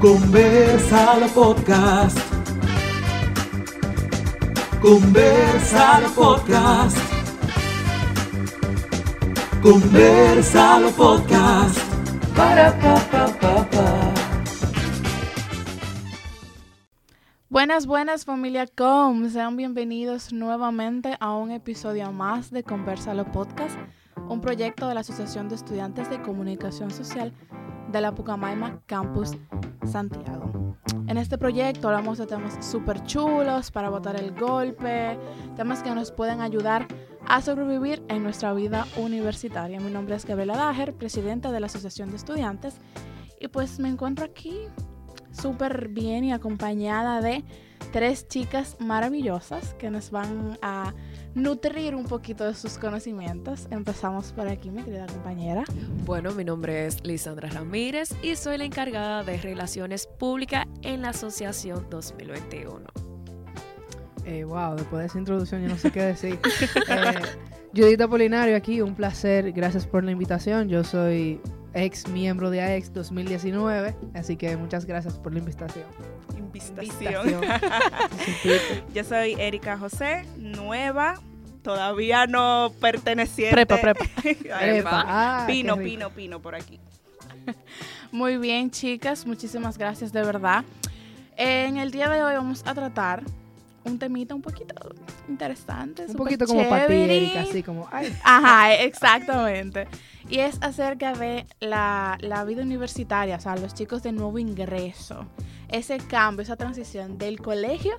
[0.00, 2.18] Conversalo Podcast.
[4.80, 6.98] Conversalo Podcast.
[9.62, 11.78] Conversalo Podcast.
[12.34, 14.12] Para pa pa pa pa.
[17.52, 23.76] Buenas, buenas familia Com, sean bienvenidos nuevamente a un episodio más de Conversalo Podcast,
[24.28, 27.32] un proyecto de la Asociación de Estudiantes de Comunicación Social
[27.90, 29.32] de la Pucamaima Campus
[29.84, 30.76] Santiago.
[31.06, 35.18] En este proyecto hablamos de temas súper chulos para botar el golpe,
[35.56, 36.86] temas que nos pueden ayudar
[37.26, 39.78] a sobrevivir en nuestra vida universitaria.
[39.80, 42.76] Mi nombre es Gabriela Dager, presidenta de la Asociación de Estudiantes,
[43.40, 44.56] y pues me encuentro aquí
[45.32, 47.44] súper bien y acompañada de
[47.92, 50.94] tres chicas maravillosas que nos van a
[51.34, 53.66] nutrir un poquito de sus conocimientos.
[53.70, 55.64] Empezamos por aquí, mi querida compañera.
[56.04, 61.10] Bueno, mi nombre es Lisandra Ramírez y soy la encargada de Relaciones Públicas en la
[61.10, 62.80] Asociación 2021.
[64.24, 66.38] Eh, wow, después de esa introducción yo no sé qué decir.
[66.88, 67.14] eh,
[67.74, 70.68] Judith Apolinario aquí, un placer, gracias por la invitación.
[70.68, 71.40] Yo soy
[71.74, 75.86] ex miembro de AEX 2019, así que muchas gracias por la invitación.
[76.36, 77.40] Invitación.
[78.94, 81.14] Yo soy Erika José, nueva,
[81.62, 83.54] todavía no perteneciente.
[83.54, 84.04] Prepa, prepa.
[84.24, 86.78] Epa, ah, pino, pino, pino por aquí.
[88.12, 90.64] Muy bien, chicas, muchísimas gracias de verdad.
[91.36, 93.22] En el día de hoy vamos a tratar
[93.84, 94.74] un temita un poquito
[95.28, 96.06] interesante.
[96.06, 96.84] Un poquito como para
[97.40, 99.88] así como, ay, Ajá, exactamente.
[100.28, 105.26] Y es acerca de la, la vida universitaria, o sea, los chicos de nuevo ingreso.
[105.68, 107.98] Ese cambio, esa transición del colegio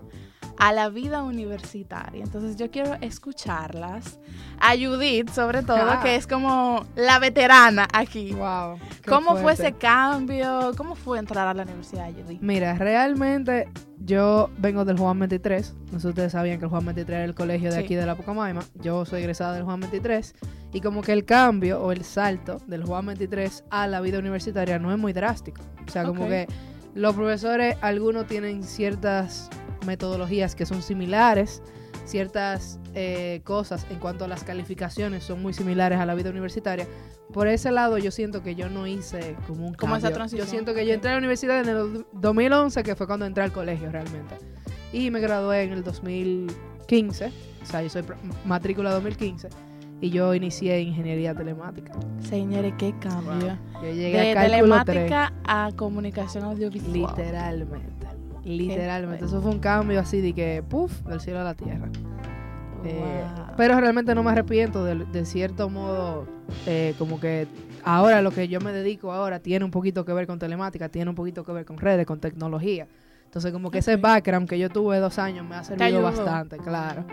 [0.57, 2.23] a la vida universitaria.
[2.23, 4.19] Entonces yo quiero escucharlas.
[4.59, 5.99] A Judith, sobre todo, Ah.
[6.01, 8.31] que es como la veterana aquí.
[8.33, 8.77] wow.
[9.07, 10.71] ¿Cómo fue ese cambio?
[10.77, 12.39] ¿Cómo fue entrar a la universidad, Judith?
[12.41, 15.73] Mira, realmente yo vengo del Juan 23.
[15.91, 17.83] No sé si ustedes sabían que el Juan 23 era el colegio de Sí.
[17.83, 18.61] aquí de la Pucamaima.
[18.75, 20.33] Yo soy egresada del Juan 23.
[20.71, 24.79] Y como que el cambio o el salto del Juan 23 a la vida universitaria
[24.79, 25.61] no es muy drástico.
[25.85, 26.47] O sea, como que
[26.95, 29.49] los profesores, algunos tienen ciertas
[29.85, 31.61] metodologías que son similares,
[32.05, 36.87] ciertas eh, cosas en cuanto a las calificaciones son muy similares a la vida universitaria.
[37.31, 40.15] Por ese lado yo siento que yo no hice como un Como esa cambio.
[40.17, 40.45] transición.
[40.45, 43.43] Yo siento que yo entré a la universidad en el 2011, que fue cuando entré
[43.43, 44.35] al colegio realmente.
[44.91, 48.03] Y me gradué en el 2015, o sea, yo soy
[48.45, 49.49] matrícula 2015
[50.01, 51.93] y yo inicié ingeniería telemática.
[52.19, 53.57] Señores, qué cambio.
[53.81, 54.85] Yo llegué De a cálculo 3.
[54.85, 56.93] telemática a comunicación audiovisual.
[56.93, 58.07] Literalmente.
[58.43, 59.25] Literalmente.
[59.25, 61.89] Eso fue un cambio así de que, puff, del cielo a la tierra.
[62.85, 63.23] Eh,
[63.55, 66.27] pero realmente no me arrepiento de, de cierto modo,
[66.65, 67.47] eh, como que
[67.85, 71.09] ahora lo que yo me dedico ahora tiene un poquito que ver con telemática, tiene
[71.09, 72.87] un poquito que ver con redes, con tecnología.
[73.23, 77.05] Entonces como que ese background que yo tuve dos años me ha servido bastante, claro.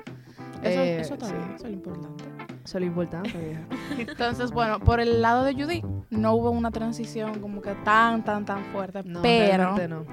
[0.62, 1.34] Eso, Eh, eso está sí.
[1.54, 2.24] eso es lo importante.
[2.64, 3.58] Eso es lo importante.
[3.98, 8.44] Entonces, bueno, por el lado de Judy, no hubo una transición como que tan, tan,
[8.44, 9.02] tan fuerte.
[9.04, 10.04] No, pero, no.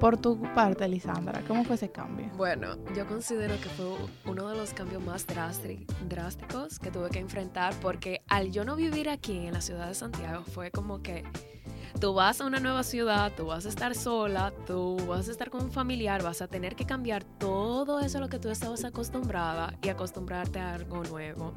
[0.00, 2.26] Por tu parte, Lisandra, ¿cómo fue ese cambio?
[2.36, 3.86] Bueno, yo considero que fue
[4.26, 8.76] uno de los cambios más drástic- drásticos que tuve que enfrentar porque al yo no
[8.76, 11.24] vivir aquí en la ciudad de Santiago fue como que
[11.98, 15.48] tú vas a una nueva ciudad, tú vas a estar sola, tú vas a estar
[15.48, 18.84] con un familiar, vas a tener que cambiar todo eso a lo que tú estabas
[18.84, 21.54] acostumbrada y acostumbrarte a algo nuevo.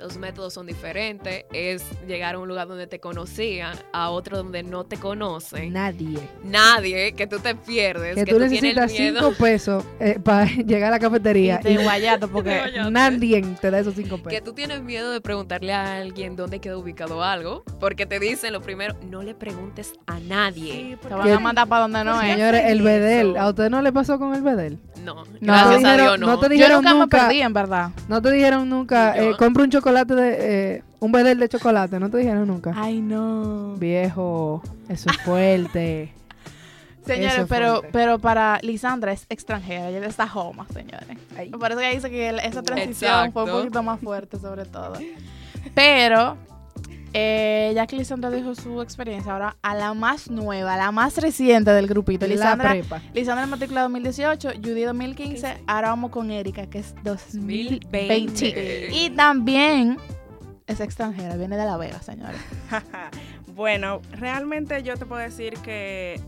[0.00, 4.62] Los métodos son diferentes, es llegar a un lugar donde te conocían, a otro donde
[4.62, 5.72] no te conocen.
[5.74, 6.18] Nadie.
[6.42, 9.20] Nadie, que tú te pierdes, Que que, tú tú tienes necesitas miedo.
[9.20, 9.84] cinco pesos
[10.24, 12.60] para llegar a la cafetería Y guayato, porque
[12.90, 14.44] nadie te da esos cinco Que pesos.
[14.44, 18.60] tú tienes miedo de preguntarle a alguien dónde queda ubicado algo, porque te dicen lo
[18.62, 20.72] primero, no le preguntes a nadie.
[20.72, 22.34] Sí, te van a mandar para donde no ¿Por qué es.
[22.36, 23.36] Señores, el bedel?
[23.36, 24.78] ¿a usted no le pasó con el bedel?
[25.04, 25.24] No, No.
[25.40, 26.26] gracias te a dijeron- Dios no.
[26.26, 27.90] no te Yo dijeron nunca, me perdí, en verdad.
[28.08, 30.36] No te dijeron nunca, Yo- eh, compra un chocolate de,
[30.76, 32.72] eh, un bedel de chocolate, no te dijeron nunca.
[32.76, 33.74] Ay, no.
[33.76, 36.12] Viejo, eso es fuerte.
[37.06, 37.88] Señores, es pero, fuerte.
[37.92, 41.16] pero para Lisandra es extranjera, ella es de esa Joma, señores.
[41.36, 41.48] Ay.
[41.50, 44.64] Me parece que ella dice que el- esa transición fue un poquito más fuerte, sobre
[44.66, 44.94] todo.
[45.74, 46.36] Pero,
[47.12, 51.72] eh, ya que Lisandra dijo su experiencia, ahora a la más nueva, la más reciente
[51.72, 52.26] del grupito.
[52.26, 53.02] La Lisandra, prepa.
[53.12, 58.14] Lisandra en matrícula 2018, Judy 2015, ahora vamos con Erika, que es 2020.
[58.14, 58.88] 2020.
[58.92, 59.98] Y también
[60.68, 62.40] es extranjera, viene de La Vega, señores.
[63.54, 66.20] bueno, realmente yo te puedo decir que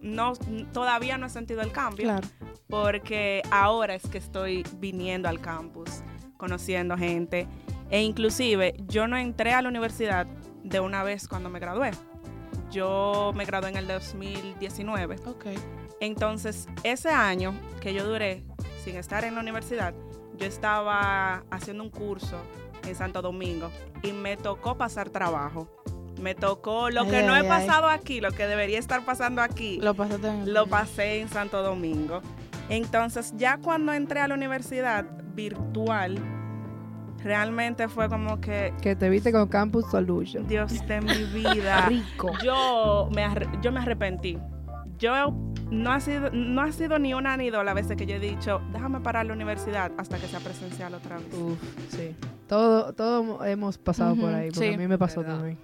[0.00, 0.34] no,
[0.72, 2.04] todavía no he sentido el cambio.
[2.04, 2.28] Claro.
[2.68, 5.90] porque ahora es que estoy viniendo al campus,
[6.36, 7.48] conociendo gente
[7.90, 10.26] e inclusive yo no entré a la universidad
[10.62, 11.90] de una vez cuando me gradué.
[12.70, 15.16] yo me gradué en el 2019.
[15.26, 15.46] Ok.
[16.00, 18.44] Entonces, ese año que yo duré
[18.84, 19.94] sin estar en la universidad,
[20.36, 22.36] yo estaba haciendo un curso
[22.86, 23.70] en Santo Domingo
[24.02, 25.68] y me tocó pasar trabajo.
[26.20, 27.48] Me tocó lo Ay, que no he ay.
[27.48, 29.94] pasado aquí, lo que debería estar pasando aquí, Lo
[30.24, 32.20] en lo pasé en Santo Domingo.
[32.68, 35.04] Entonces, ya cuando entré a la universidad
[35.34, 36.18] virtual,
[37.24, 40.46] realmente fue como que, Que te viste con Campus Solution.
[40.46, 41.86] Dios de mi vida.
[41.88, 42.30] Rico.
[42.44, 44.38] yo me, arre- yo me arrepentí.
[44.98, 45.34] Yo
[45.70, 48.20] no ha sido no ha sido ni una ni dos las veces que yo he
[48.20, 51.26] dicho, déjame parar la universidad hasta que sea presencial otra vez.
[51.34, 52.14] Uf, sí.
[52.46, 54.74] Todo, todo hemos pasado por ahí, porque sí.
[54.74, 55.36] a mí me pasó Verdad.
[55.38, 55.58] también.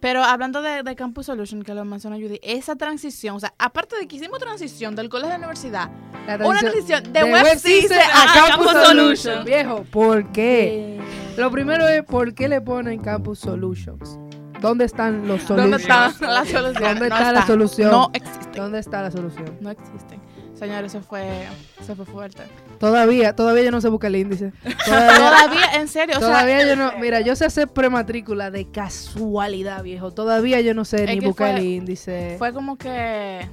[0.00, 3.96] Pero hablando de, de Campus Solution, que lo mencionó Judy, esa transición, o sea, aparte
[3.98, 5.90] de que hicimos transición del colegio a la universidad,
[6.26, 8.86] La una transición transición de, Web System a Campus Solution.
[8.86, 9.44] Solution.
[9.44, 10.98] Viejo, ¿por qué?
[11.36, 14.18] Lo primero es, ¿por qué le ponen Campus Solutions?
[14.60, 16.14] ¿Dónde están los ¿Dónde solutions?
[16.14, 16.82] está la solución?
[16.82, 17.90] ¿Dónde No está la solución?
[17.90, 18.52] No existen.
[18.52, 19.58] ¿Dónde está la solución?
[19.60, 20.19] No existen.
[20.60, 21.46] Señores, eso fue,
[21.80, 22.42] eso fue fuerte.
[22.78, 24.52] Todavía, todavía yo no sé buscar el índice.
[24.86, 28.70] Todavía, Todavía, en serio, o sea, todavía yo no, mira, yo sé hacer prematrícula de
[28.70, 30.12] casualidad, viejo.
[30.12, 32.36] Todavía yo no sé ni buscar fue- el índice.
[32.38, 33.48] fue como que,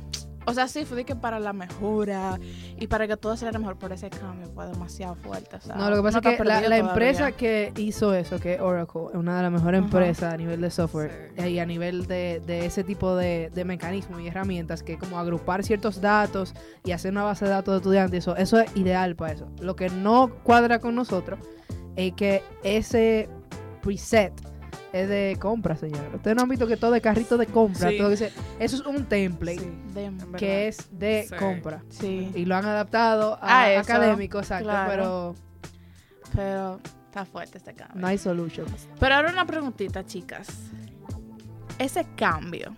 [0.48, 2.40] o sea, sí, fue de que para la mejora
[2.80, 5.58] y para que todo saliera mejor, por ese cambio fue demasiado fuerte.
[5.58, 8.62] o sea, No, lo que pasa es que la, empresa que hizo eso, que es
[8.62, 11.48] Oracle, es una de las mejores empresas a nivel de software Sí.
[11.48, 15.64] y a nivel de, de ese tipo de, de mecanismos y herramientas, que como agrupar
[15.64, 16.54] ciertos datos
[16.86, 19.50] y hacer una base de datos de estudiantes, eso, eso es ideal para eso.
[19.60, 21.40] Lo que no cuadra con nosotros
[21.98, 23.30] es que ese
[23.82, 24.32] preset
[24.94, 26.12] es de compra, señor.
[26.16, 27.90] Ustedes no han visto que todo es carrito de compra.
[27.90, 27.98] Sí.
[27.98, 29.72] todo dice, eso es un template Sí.
[29.94, 31.36] De- que es de Sí.
[31.36, 31.84] compra.
[31.90, 34.90] sí, Y lo han adaptado a, A eso, académico, exacto, claro.
[34.92, 35.36] pero
[36.36, 38.00] pero está fuerte este cambio.
[38.02, 38.88] no hay solutions.
[39.00, 40.48] Pero ahora una preguntita, chicas.
[41.80, 42.74] Ese cambio,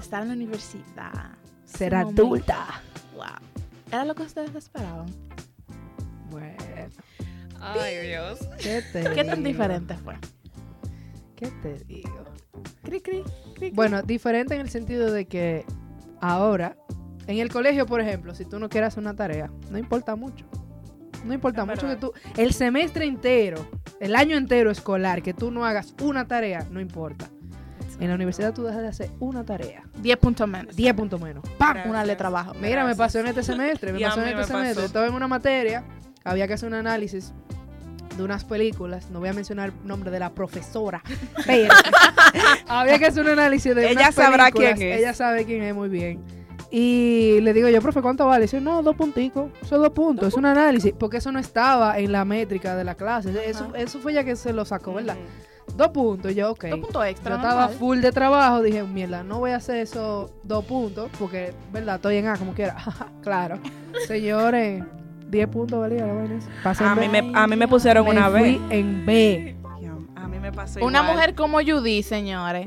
[0.00, 1.32] estar en la universidad,
[1.64, 2.66] Ser adulta.
[3.14, 3.24] wow,
[3.90, 5.06] ¿era lo que ustedes esperaban?
[6.30, 6.56] Bueno,
[7.60, 8.38] Ay, Dios.
[8.60, 10.14] ¿qué te ¿Qué tan diferente fue?
[11.38, 12.24] ¿Qué te digo?
[12.82, 13.22] Cri, cri,
[13.54, 13.70] cri.
[13.70, 15.64] Bueno, diferente en el sentido de que
[16.20, 16.76] ahora,
[17.28, 20.46] en el colegio, por ejemplo, si tú no quieres hacer una tarea, no importa mucho.
[21.24, 23.68] No importa Es mucho que tú, el semestre entero,
[24.00, 27.28] el año entero escolar, que tú no hagas una tarea, no importa.
[28.00, 29.84] En la universidad tú dejas de hacer una tarea.
[30.00, 30.74] 10 puntos menos.
[30.74, 31.44] 10 puntos menos.
[31.56, 31.74] ¡Pam!
[31.74, 31.90] Gracias.
[31.90, 32.52] Una letra abajo.
[32.60, 34.74] Mira, me pasó en este semestre, me pasó en este me semestre.
[34.74, 34.86] pasó.
[34.86, 35.84] Estaba en una materia,
[36.24, 37.32] había que hacer un análisis
[38.18, 41.02] de unas películas, no voy a mencionar el nombre de la profesora,
[41.46, 41.72] pero
[42.68, 44.98] había que hacer un análisis de Ella unas sabrá quién es.
[44.98, 46.22] Ella sabe quién es muy bien.
[46.70, 48.42] Y le digo yo, profe, ¿cuánto vale?
[48.42, 52.12] dice, no, dos punticos, son dos puntos, es un análisis, porque eso no estaba en
[52.12, 53.78] la métrica de la clase, eso, Ajá.
[53.78, 55.16] eso fue ya que se lo sacó, ¿verdad?
[55.76, 56.64] Dos puntos, y yo, ok.
[56.64, 57.30] Dos puntos extra.
[57.30, 57.78] Yo estaba normal.
[57.78, 61.96] full de trabajo, dije, mierda, no voy a hacer esos dos puntos, porque, ¿verdad?
[61.96, 62.76] Estoy en A como quiera.
[63.22, 63.58] claro.
[64.06, 64.82] Señores,
[65.30, 67.00] 10 puntos valía la vaina A B.
[67.00, 68.60] mí me, a mí me pusieron Me una fui vez.
[68.70, 69.56] en B.
[70.16, 71.14] A mí me pasó Una igual.
[71.14, 72.66] mujer como Judy, señores,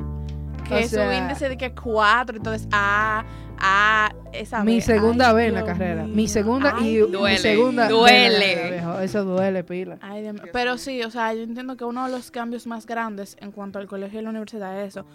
[0.68, 3.24] que O su sea- índice de que 4, entonces A,
[3.64, 6.04] A, esa Mi segunda Ay, vez en la carrera.
[6.06, 6.16] mío.
[6.16, 7.88] Mi segunda y Ay, mi Duele, segunda.
[7.90, 8.82] duele.
[9.04, 9.98] Eso duele, pila.
[10.02, 10.44] Ay, Dios mío.
[10.54, 13.78] Pero sí, o sea, yo entiendo que uno de los cambios más grandes en cuanto
[13.80, 15.06] al colegio y la universidad es eso.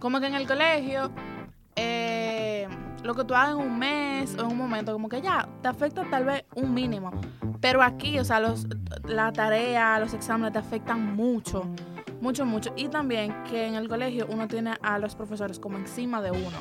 [0.00, 1.12] Como que en el colegio,
[1.76, 2.68] eh,
[3.02, 5.68] lo que tú hagas en un mes o en un momento, como que ya, te
[5.68, 7.10] afecta tal vez un mínimo.
[7.60, 8.66] Pero aquí, o sea, los,
[9.04, 11.64] la tarea, los exámenes te afectan mucho,
[12.20, 12.72] mucho, mucho.
[12.76, 16.58] Y también que en el colegio uno tiene a los profesores como encima de uno.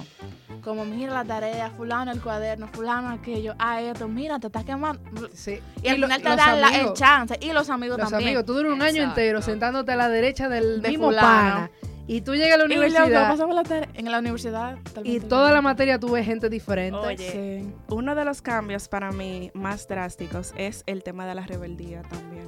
[0.63, 5.01] Como, mira la tarea, fulano el cuaderno, fulano aquello, ah, esto, mira, te estás quemando.
[5.33, 5.59] Sí.
[5.81, 7.35] Y, al lo- final te los dan la- el chance.
[7.41, 8.29] Y los amigos Los también.
[8.29, 11.27] amigos, tú duras un año entero sentándote a la derecha del De mismo fulano.
[11.67, 11.71] pana.
[12.07, 14.77] Y tú llegas a la Y universidad pasamos la tarea en la universidad.
[15.03, 16.97] y toda la materia tú ves gente diferente.
[16.97, 17.73] Oye, Sí.
[17.89, 22.45] uno de los cambios para mí más drásticos es el tema de la rebeldía también.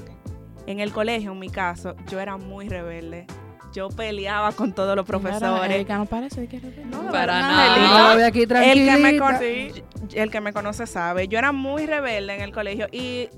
[0.65, 3.25] En el colegio, en mi caso, yo era muy rebelde.
[3.73, 5.71] Yo peleaba con todos los Claro, profesores.
[5.71, 8.15] Erika, no parece que No, Para nada.
[8.17, 8.55] No, aquí El que,
[8.97, 9.25] me tranquilita.
[9.25, 11.27] con- el que me conoce sabe.
[11.27, 13.29] Yo era muy rebelde en el colegio y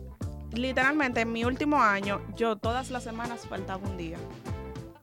[0.53, 4.17] literalmente en mi último año, yo todas las semanas faltaba un día.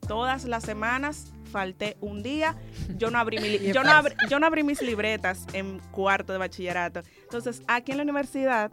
[0.07, 2.57] Todas las semanas falté un día.
[2.99, 6.39] Yo no abrí, mi yo no abrí, yo no abrí mis libretas en cuarto de
[6.39, 7.03] bachillerato.
[7.23, 8.71] Entonces, aquí en la universidad,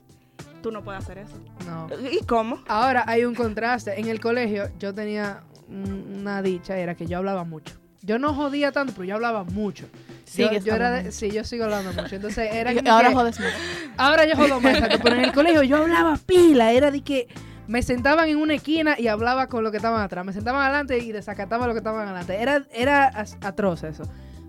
[0.61, 1.35] tú no puedes hacer eso.
[1.65, 1.87] No.
[2.11, 2.61] ¿Y cómo?
[2.67, 3.99] Ahora hay un contraste.
[3.99, 7.75] En el colegio yo tenía un- una dicha, era que yo hablaba mucho.
[8.01, 9.85] Yo no jodía tanto, pero yo hablaba mucho.
[9.85, 12.15] Yo, Sigues yo era de- sí, yo sigo hablando mucho.
[12.15, 13.51] Entonces era ahora que- jodes mucho.
[13.97, 17.27] ahora yo jodo más, pero en el colegio yo hablaba pila, era de que
[17.69, 20.97] me sentaban en una esquina y hablaba con lo que estaban atrás, me sentaban adelante
[20.97, 22.35] y desacataba lo que estaban adelante.
[22.41, 24.03] Era era atroz eso.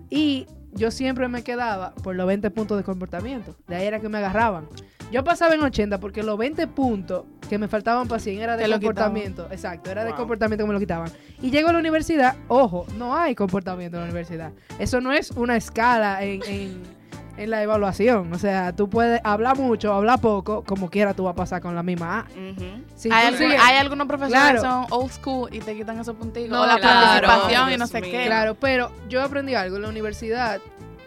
[0.09, 3.55] Y yo siempre me quedaba por los 20 puntos de comportamiento.
[3.67, 4.67] De ahí era que me agarraban.
[5.11, 8.63] Yo pasaba en 80 porque los 20 puntos que me faltaban para 100 era de
[8.63, 9.47] Te comportamiento.
[9.51, 11.11] Exacto, era de comportamiento que me lo quitaban.
[11.43, 14.51] Y llego a la universidad, ojo, no hay comportamiento en la universidad.
[14.79, 17.00] Eso no es una escala en, en-
[17.37, 18.31] en la evaluación.
[18.33, 21.73] O sea, tú puedes hablar mucho, hablar poco, como quiera tú vas a pasar con
[21.75, 22.23] la misma A.
[22.23, 22.65] Ujú.
[22.95, 24.61] Si hay, algún- sigues- hay algunos profesores Claro.
[24.61, 26.49] que son old school y te quitan esos puntitos.
[26.49, 27.27] No, o la claro.
[27.27, 28.11] participación y no sé mío.
[28.11, 28.25] qué.
[28.25, 29.75] Claro, pero yo aprendí algo.
[29.77, 30.59] En la universidad,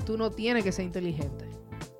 [0.06, 1.44] tú no tienes que ser inteligente.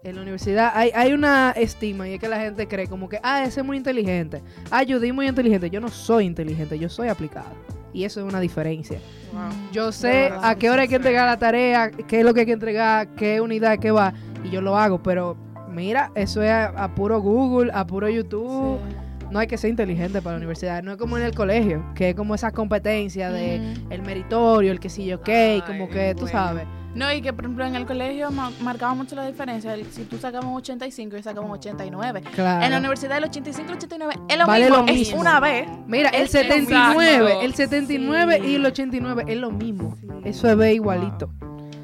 [0.02, 3.19] En la universidad hay, hay una estima y es que la gente cree como que,
[3.23, 4.43] ah, ese es muy inteligente.
[4.71, 5.71] Ah, yo di muy inteligente.
[5.71, 7.47] Yo no soy inteligente, yo soy aplicado.
[7.94, 8.98] Y eso es una diferencia.
[9.32, 9.70] Wow.
[9.72, 12.40] Yo sé verdad, a qué hora hay que entregar la tarea, qué es lo que
[12.40, 14.12] hay que entregar, qué unidad, qué va.
[14.44, 15.36] Y yo lo hago, pero
[15.70, 18.78] mira, eso es a, a puro Google, a puro YouTube.
[18.88, 18.96] Sí.
[19.30, 20.82] No hay que ser inteligente para la universidad.
[20.82, 24.78] No es como en el colegio, que es como esa competencia de el meritorio, el
[24.78, 26.32] que sí yo qué, y como que tú bueno.
[26.32, 26.66] sabes.
[26.94, 29.76] No, y que por ejemplo en el colegio ma- marcaba mucho la diferencia.
[29.90, 32.22] Si tú sacabas un 85 y sacabas un 89.
[32.34, 32.64] Claro.
[32.64, 34.76] En la universidad el 85 y el 89 es lo Vale mismo.
[34.76, 35.20] lo es mismo.
[35.20, 35.68] una vez.
[35.86, 37.40] Mira, el es 79, exacto.
[37.42, 38.46] el 79 Sí.
[38.50, 39.96] y el 89 es lo mismo.
[40.00, 40.06] Sí.
[40.24, 41.30] Eso es B igualito.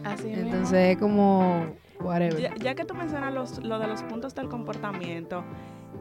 [0.04, 0.42] Así mismo.
[0.44, 1.66] Entonces es como
[2.00, 2.40] whatever.
[2.40, 5.44] Ya, ya que tú mencionas los, lo de los puntos del comportamiento,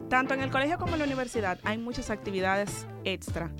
[0.08, 3.50] tanto en el colegio como en la universidad hay muchas actividades extra.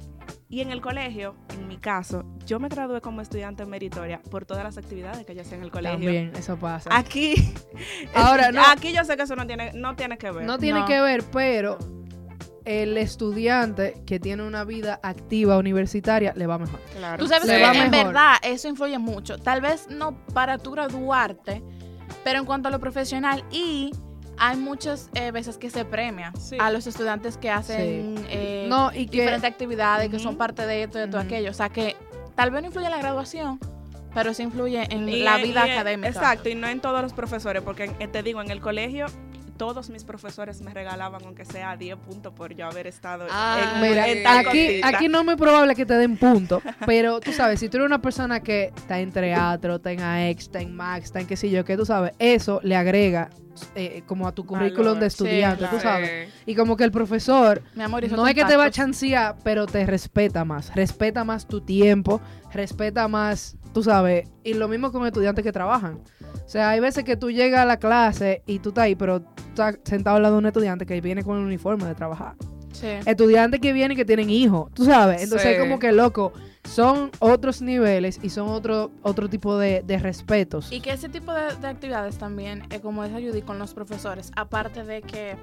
[0.49, 4.65] Y en el colegio, en mi caso, yo me gradué como estudiante meritoria por todas
[4.65, 5.99] las actividades que yo hacía en el colegio.
[5.99, 6.91] También, eso pasa.
[6.93, 7.35] Aquí,
[8.15, 8.61] Ahora, no.
[8.67, 10.45] aquí yo sé que eso no tiene, no tiene que ver.
[10.45, 10.87] No tiene No.
[10.87, 11.79] que ver, pero
[12.65, 16.81] el estudiante que tiene una vida activa universitaria le va mejor.
[16.97, 17.19] Claro.
[17.23, 18.07] Tú sabes Le que va en mejor.
[18.09, 19.39] verdad eso influye mucho.
[19.39, 21.63] Tal vez no para tú graduarte,
[22.25, 23.93] pero en cuanto a lo profesional y
[24.43, 26.57] hay muchas eh, veces que se premia Sí.
[26.59, 30.83] a los estudiantes que hacen eh, No, y que diferentes actividades que son parte de
[30.85, 31.51] esto y de todo aquello.
[31.51, 31.95] O sea que
[32.35, 33.61] tal vez no influye en la graduación,
[34.15, 36.09] pero sí influye en Y la en- vida en- académica.
[36.09, 39.07] Exacto, y no en todos los profesores, porque en- te digo, en el colegio
[39.61, 43.83] todos mis profesores me regalaban, aunque sea 10 puntos por yo haber estado Ah, en,
[43.83, 47.31] Mira, en tal aquí, aquí no es muy probable que te den punto, pero tú
[47.31, 50.75] sabes, si tú eres una persona que está en teatro, está en AEX, está en
[50.75, 53.29] Max, está en qué sé yo, que tú sabes, eso le agrega
[53.75, 55.01] eh, como a tu currículum Valor.
[55.01, 55.83] de Sí, estudiante, tú claro.
[55.83, 56.33] sabes.
[56.47, 59.67] Y como que el profesor Mi amor, no es que te va a chancear, pero
[59.67, 60.75] te respeta más.
[60.75, 64.27] Respeta más tu tiempo, respeta más, tú sabes.
[64.43, 65.99] Y lo mismo con estudiantes que trabajan.
[66.51, 69.23] O sea, hay veces que tú llegas a la clase y tú estás ahí, pero
[69.51, 72.35] estás sentado al lado de un estudiante que viene con el uniforme de trabajar.
[72.73, 72.89] Sí.
[73.07, 75.23] Estudiantes que vienen que tienen hijos, tú sabes.
[75.23, 75.61] Entonces, Sí.
[75.61, 76.33] como que loco,
[76.65, 80.73] son otros niveles y son otro, otro tipo de, de respetos.
[80.73, 84.33] Y que ese tipo de, de actividades también, eh, como dice Judy, con los profesores,
[84.35, 85.37] aparte de que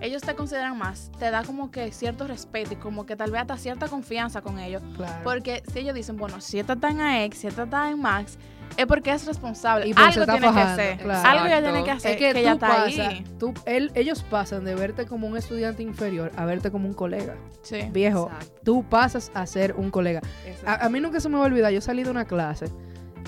[0.00, 3.40] ellos te consideran más, te da como que cierto respeto y como que tal vez
[3.40, 4.82] hasta cierta confianza con ellos.
[4.94, 5.20] Claro.
[5.24, 8.38] Porque si ellos dicen, bueno, si esta está en AX, si esta está en Max,
[8.76, 9.86] es porque es responsable.
[9.88, 10.98] Y Algo tiene que hacer.
[10.98, 11.28] claro.
[11.28, 12.10] Algo ya tiene que hacer.
[12.12, 13.24] es que, que ya está ahí.
[13.38, 17.34] tú- él- ellos pasan de verte como un estudiante inferior a verte como un colega.
[17.62, 17.80] Sí.
[17.92, 18.60] Viejo, Exacto.
[18.64, 20.20] tú pasas a ser un colega.
[20.66, 22.66] A mí nunca se me va a olvidar, yo salí de una clase,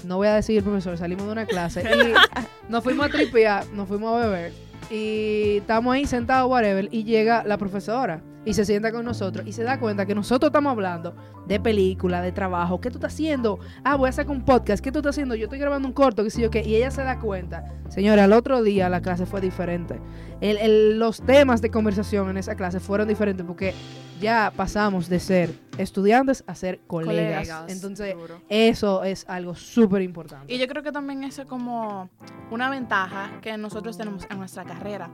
[0.04, 2.12] no voy a decir profesor, salimos de una clase y
[2.70, 4.52] nos fuimos a tripear, nos fuimos a beber
[4.90, 9.52] y estamos ahí sentados, whatever, y llega la profesora y se sienta con nosotros y
[9.52, 11.14] se da cuenta que nosotros estamos hablando
[11.46, 13.58] de película, de trabajo, ¿qué tú estás haciendo?
[13.84, 15.34] Ah, voy a sacar un podcast, ¿qué tú estás haciendo?
[15.34, 18.24] Yo estoy grabando un corto, qué sé yo qué, y ella se da cuenta, señora,
[18.24, 20.00] al otro día la clase fue diferente.
[20.40, 23.74] El- el- los temas de conversación en esa clase fueron diferentes porque
[24.22, 27.48] ya pasamos de ser estudiantes a ser colegas.
[27.48, 28.14] Colegas, Entonces,
[28.48, 30.52] eso es algo súper importante.
[30.52, 32.08] Y yo creo que también eso es como
[32.50, 35.10] una ventaja que nosotros tenemos en nuestra carrera.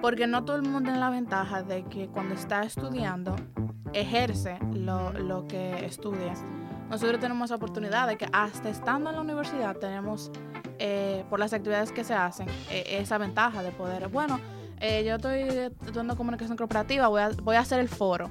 [0.00, 3.36] Porque no todo el mundo tiene la ventaja de que cuando está estudiando
[3.92, 6.34] ejerce lo, lo que estudia.
[6.88, 10.32] Nosotros tenemos la oportunidad de que hasta estando en la universidad tenemos,
[10.78, 14.40] eh, por las actividades que se hacen, eh, esa ventaja de poder, bueno,
[14.80, 18.28] eh, yo estoy estudiando comunicación corporativa, voy a, voy a hacer el foro.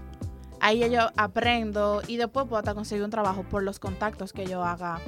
[0.59, 4.61] Ahí yo aprendo y después puedo hasta conseguir un trabajo por los contactos que yo
[4.61, 4.99] haga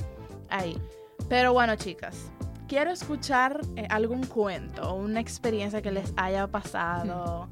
[0.49, 0.81] ahí.
[1.27, 2.31] Pero bueno, chicas,
[2.71, 7.49] quiero escuchar eh, algún cuento una experiencia que les haya pasado.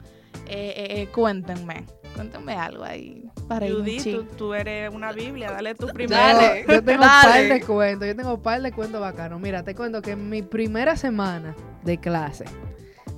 [0.48, 1.86] Eh, eh, cuéntenme,
[2.16, 6.24] cuéntenme algo ahí para Judy, tú, tú eres una Biblia, dale tu Yo- primero.
[6.24, 6.66] Dale.
[6.70, 9.42] Yo, tengo un par de cuentos, yo tengo un par de cuentos bacanos.
[9.42, 12.46] Mira, te cuento que en mi primera semana de clase,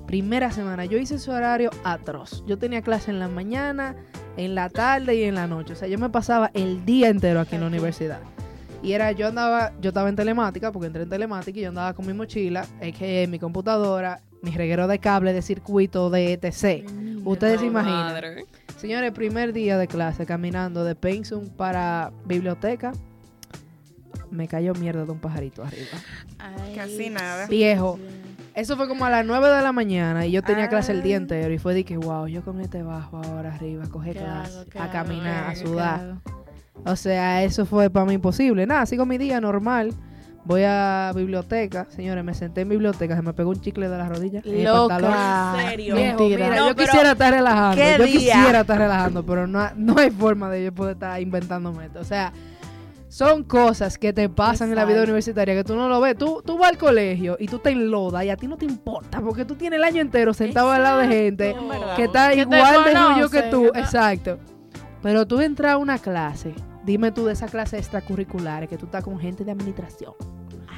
[0.04, 2.44] primera semana, yo hice ese horario atroz.
[2.46, 3.94] Yo tenía clase en la mañana,
[4.36, 5.74] en la tarde y en la noche.
[5.74, 8.18] O sea, yo me pasaba el día entero aquí en la universidad.
[8.82, 11.94] Y era, yo andaba, yo estaba en telemática, porque entré en telemática y yo andaba
[11.94, 12.66] con mi mochila,
[12.98, 16.84] que mi computadora, mi reguero de cable de circuito de ETC.
[17.24, 18.12] Ustedes se imaginan.
[18.12, 18.44] madre.
[18.76, 22.92] Señores, primer día de clase caminando de Pensum para biblioteca.
[24.32, 25.90] me cayó mierda de un pajarito arriba.
[26.40, 27.46] Ay, Casi nada.
[27.46, 28.00] Viejo.
[28.54, 31.16] Eso fue como a las 9 de la mañana y yo tenía clase el día
[31.16, 34.18] entero y fue de que, wow, yo con este bajo ahora arriba, a coger ¿Qué
[34.24, 34.64] clase, hago?
[34.68, 34.92] ¿Qué a hago?
[34.92, 36.14] caminar, a ¿Qué sudar.
[36.84, 38.66] O sea, eso fue para mí imposible.
[38.66, 39.92] Nada, sigo mi día normal.
[40.44, 41.86] Voy a biblioteca.
[41.90, 44.40] Señores, me senté en biblioteca, se me pegó un chicle de la rodilla.
[44.44, 45.10] en el pantalón.
[45.12, 45.54] Loca.
[45.62, 45.94] ¿En serio?
[45.94, 46.44] Mentira.
[46.48, 47.76] mira, No, yo quisiera estar relajando.
[47.76, 48.18] ¿qué Yo día?
[48.18, 52.00] quisiera estar relajando, pero no, no hay forma de yo poder estar inventándome esto.
[52.00, 52.32] O sea,
[53.06, 56.16] son cosas que te pasan en la vida universitaria que tú no lo ves.
[56.18, 59.20] Tú, tú vas al colegio y tú te enlodas y a ti no te importa
[59.20, 61.54] porque tú tienes el año entero sentado al lado de gente
[61.94, 63.66] que está igual de julio que tú.
[63.74, 64.38] Exacto.
[65.02, 66.54] Pero tú entras a una clase,
[66.84, 70.14] dime tú de esas clases extracurriculares, que tú estás con gente de administración,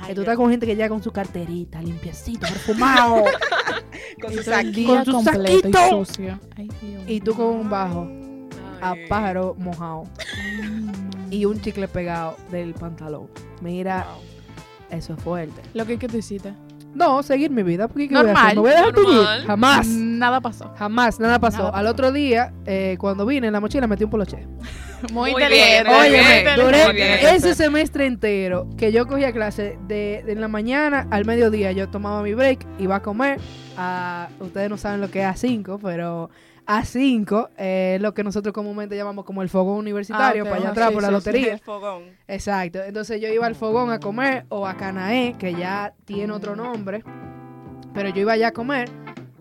[0.06, 3.24] que tú estás con gente que llega con su carterita, limpiecito, perfumado,
[4.20, 5.04] Con Y su saquito.
[5.04, 6.40] Con su y sucio.
[6.56, 8.08] Ay, Dios y tú con un bajo
[8.80, 10.92] a pájaro mojado mío.
[11.30, 13.28] y un chicle pegado del pantalón.
[13.60, 14.06] Mira,
[14.90, 15.60] eso es fuerte.
[15.74, 16.52] Lo que, que tú hiciste.
[16.94, 18.44] No, seguir mi vida, porque ¿qué voy a Normal.
[18.46, 18.56] hacer?
[18.56, 19.44] ¿Me voy a dejar Normal.
[19.46, 19.86] Jamás.
[19.88, 20.72] Nada pasó.
[20.78, 21.64] Jamás, nada pasó.
[21.64, 24.46] Nada Al otro día, eh, cuando vine en la mochila, metí un poloche.
[25.12, 25.90] Muy, Muy inteligente.
[25.90, 26.62] bien, inteligente.
[26.62, 27.18] Duré Muy bien.
[27.34, 31.88] ese semestre entero que yo cogía clase de, de en la mañana al mediodía, yo
[31.90, 33.38] tomaba mi break, iba a comer.
[33.76, 36.30] A, ustedes no saben lo que es A5, pero
[36.66, 40.88] A5 es lo que nosotros comúnmente llamamos como el fogón universitario, Ah, para allá atrás
[40.88, 41.18] sí, por la sí, sí.
[41.18, 41.52] lotería.
[41.54, 42.02] El fogón.
[42.26, 42.82] Exacto.
[42.82, 47.02] Entonces yo iba al fogón a comer o a Canaé, que ya tiene otro nombre.
[47.92, 48.90] Pero yo iba allá a comer,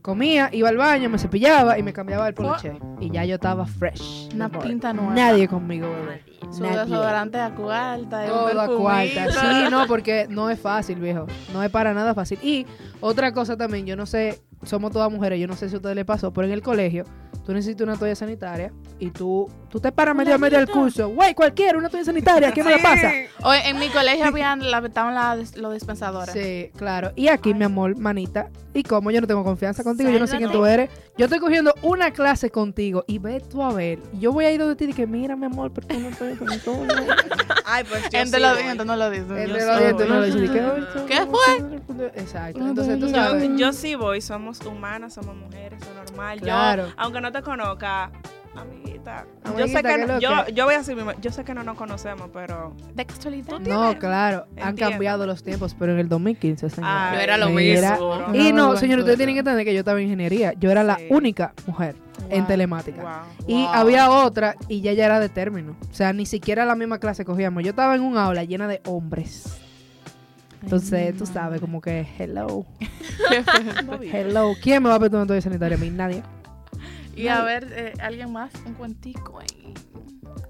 [0.02, 2.74] comía, iba al baño, me cepillaba y me cambiaba el poloche.
[3.00, 4.30] Y ya yo estaba fresh.
[4.36, 5.16] Una pinta nueva.
[5.16, 6.22] Nadie conmigo, bebé.
[6.52, 8.26] Su desodorante a cuarta.
[8.28, 9.32] Todo a cuarta.
[9.32, 11.26] Sí, no, porque no es fácil, viejo.
[11.52, 12.38] No es para nada fácil.
[12.44, 12.68] Y
[13.02, 15.96] otra cosa también, yo no sé, somos todas mujeres, yo no sé si a ustedes
[15.96, 17.04] les pasó, pero en el colegio
[17.46, 21.10] tú necesitas una toalla sanitaria y tú, tú te paras medio a medio del curso.
[21.10, 23.12] Güey, cualquiera, una toalla sanitaria, ¿qué me la pasa?
[23.42, 26.32] Oye, en mi colegio habían la, estaban la- los dispensadores.
[26.32, 27.12] Sí, claro.
[27.16, 30.38] Y aquí, mi amor, manita, y como yo no tengo confianza contigo, yo no sé
[30.38, 33.98] quién tú eres, yo estoy cogiendo una clase contigo y ve tú a ver.
[34.14, 36.10] Y yo voy a ir donde ti y que mira, mi amor, pero tú no
[36.10, 36.86] estoy con todo.
[37.66, 39.28] Ay, pues yo Entre sí los dientes no lo dicen.
[39.30, 41.06] yo Entre los dientes no lo dices, ¿qué fue?
[41.08, 42.06] ¿Qué fue?
[42.22, 42.60] Exacto.
[42.60, 43.44] Entonces tú sabes.
[43.50, 46.40] Yo, yo sí voy, somos humanas, somos mujeres, es normal.
[46.42, 46.88] Claro.
[46.90, 48.12] Yo, aunque no te conozca,
[48.56, 49.26] amiguita,
[49.58, 51.76] yo sé ¿qué que no- yo, yo voy a decir, yo sé que no nos
[51.78, 53.60] conocemos, pero De casualidad.
[53.60, 56.90] No, claro, han cambiado los tiempos, pero en el 2015, señor.
[56.92, 58.26] Ah, No era lo mismo.
[58.34, 60.54] Y No, señor, ustedes tienen que entender que yo estaba en ingeniería.
[60.54, 61.96] Yo era la única mujer
[62.30, 63.02] en telemática.
[63.02, 63.48] wow.
[63.48, 63.74] Y Wow.
[63.74, 65.76] había otra y ya ya era de término.
[65.92, 67.64] O sea, ni siquiera la misma clase cogíamos.
[67.64, 69.58] Yo estaba en un aula llena de hombres.
[70.62, 72.66] Entonces, tú sabes, como que, hello,
[74.14, 74.54] hello.
[74.62, 75.90] ¿Quién me va a pedir una toalla sanitaria a mí?
[75.90, 76.24] Nadie.
[77.16, 79.74] Y a ver, eh, alguien más, un cuentico ahí.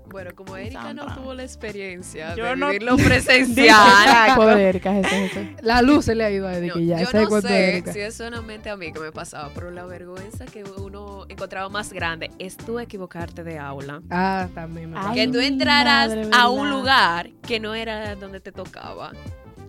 [0.10, 4.36] Bueno, como Erika no tuvo la experiencia Yo de no- vivirlo presencial.
[4.36, 4.93] Pobre Erika.
[5.63, 6.97] La luz se le ha ido a Erika No, y ya.
[6.97, 7.93] yo Ese no de sé Erika.
[7.93, 11.91] si es solamente a mí que me pasaba, pero la vergüenza que uno encontraba más
[11.91, 14.04] grande es tú equivocarte de aula.
[14.12, 18.39] Ah, también me Ay, que tú entraras madre, a un lugar que no era donde
[18.39, 19.13] te tocaba.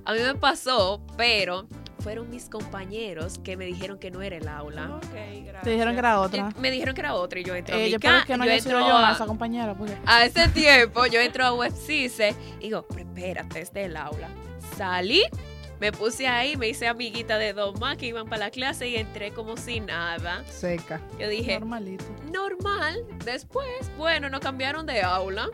[0.05, 1.67] A mí me pasó, pero
[2.05, 4.97] fueron mis compañeros que me dijeron que no era el aula.
[4.97, 5.05] Ok,
[5.43, 5.63] gracias.
[5.65, 6.49] Te dijeron que era otra.
[6.51, 8.45] Eh, Me dijeron que era otra y yo entro a Eh, mi yo que no
[8.45, 12.65] yo entro yo a- esa compañera, porque a ese tiempo yo entro a WebCise y
[12.65, 14.29] digo, "Pero espérate, este es el aula.
[14.77, 15.23] Salí,
[15.81, 18.97] me puse ahí, me hice amiguita de dos más que iban para la clase y
[18.97, 20.45] entré como si nada.
[20.49, 21.01] Seca.
[21.19, 22.05] Yo dije, normalito.
[22.31, 23.03] normal.
[23.25, 25.49] Después, bueno, nos cambiaron de aula.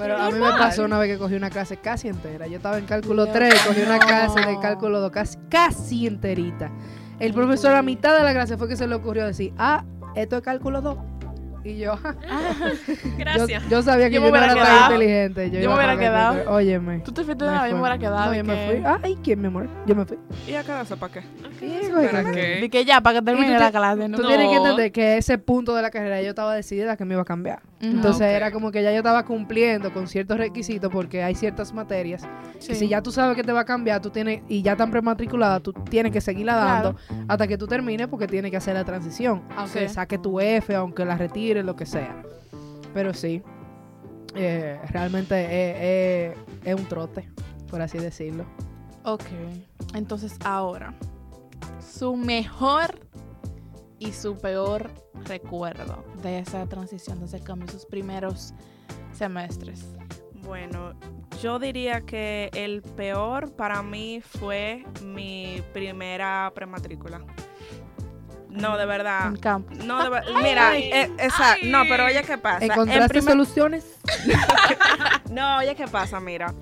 [0.00, 2.46] Pero a mí me pasó una vez que cogí una clase casi entera.
[2.46, 6.06] Yo estaba en cálculo Dios 3 y cogí una clase de cálculo 2 casi, casi
[6.06, 6.70] enterita.
[7.18, 9.84] El profesor a mitad de la clase fue que se le ocurrió decir, ah,
[10.14, 10.96] esto es cálculo 2.
[11.62, 13.68] Y yo, ja, yo, Gracias.
[13.68, 14.92] yo sabía que Yo yo, me no era hubiera tan quedado.
[14.94, 15.50] inteligente.
[15.50, 16.50] Yo, Yo me iba hubiera quedado.
[16.52, 17.00] Óyeme.
[17.00, 18.26] Tú te fuiste de una vez, me hubiera quedado.
[18.30, 18.92] No, yo me que- fui.
[19.02, 19.68] Ay, ¿quién, mi amor?
[19.86, 20.18] Yo me fui.
[20.48, 21.20] ¿Y a quedarse para qué?
[21.60, 22.60] Y ¿Para qué?
[22.62, 24.08] De que ya, para que termine tú la clase.
[24.08, 24.16] ¿no?
[24.16, 24.28] Tú No.
[24.28, 27.22] tienes que entender que ese punto de la carrera yo estaba decidida que me iba
[27.22, 27.60] a cambiar.
[27.82, 32.22] Entonces era como que ya yo estaba cumpliendo con ciertos requisitos porque hay ciertas materias
[32.58, 32.68] Sí.
[32.68, 34.90] que si ya tú sabes que te va a cambiar, tú tienes y ya están
[34.90, 36.96] prematriculada, tú tienes que seguirla dando
[37.26, 39.94] hasta que tú termines porque tienes que hacer la transición, aunque Sí.
[39.94, 42.22] saque tu F, aunque la retire, lo que sea.
[42.94, 43.42] Pero sí,
[44.34, 45.34] eh, realmente
[46.32, 47.28] es, es- es un trote,
[47.70, 48.44] por así decirlo.
[49.04, 49.24] Ok.
[49.94, 50.94] Entonces, ahora,
[51.80, 53.00] su mejor
[53.98, 54.90] y su peor
[55.26, 58.54] recuerdo de esa transición, de ese cambio, sus primeros
[59.12, 59.86] semestres.
[60.42, 60.94] Bueno,
[61.42, 67.20] yo diría que el peor para mí fue mi primera prematrícula.
[68.50, 69.28] No, de verdad.
[69.28, 69.72] En campo.
[69.84, 72.64] No, de ver- Mira, eh, esa- no, pero oye, ¿qué pasa?
[72.64, 73.84] En ¿Encontraste primer- soluciones?
[75.30, 76.18] No, oye, ¿qué pasa?
[76.20, 76.52] Mira,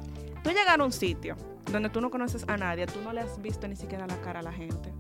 [0.43, 1.37] tú llegar a un sitio
[1.73, 4.41] donde tú no conoces a nadie, tú no le has visto ni siquiera la cara
[4.41, 4.93] a la gente.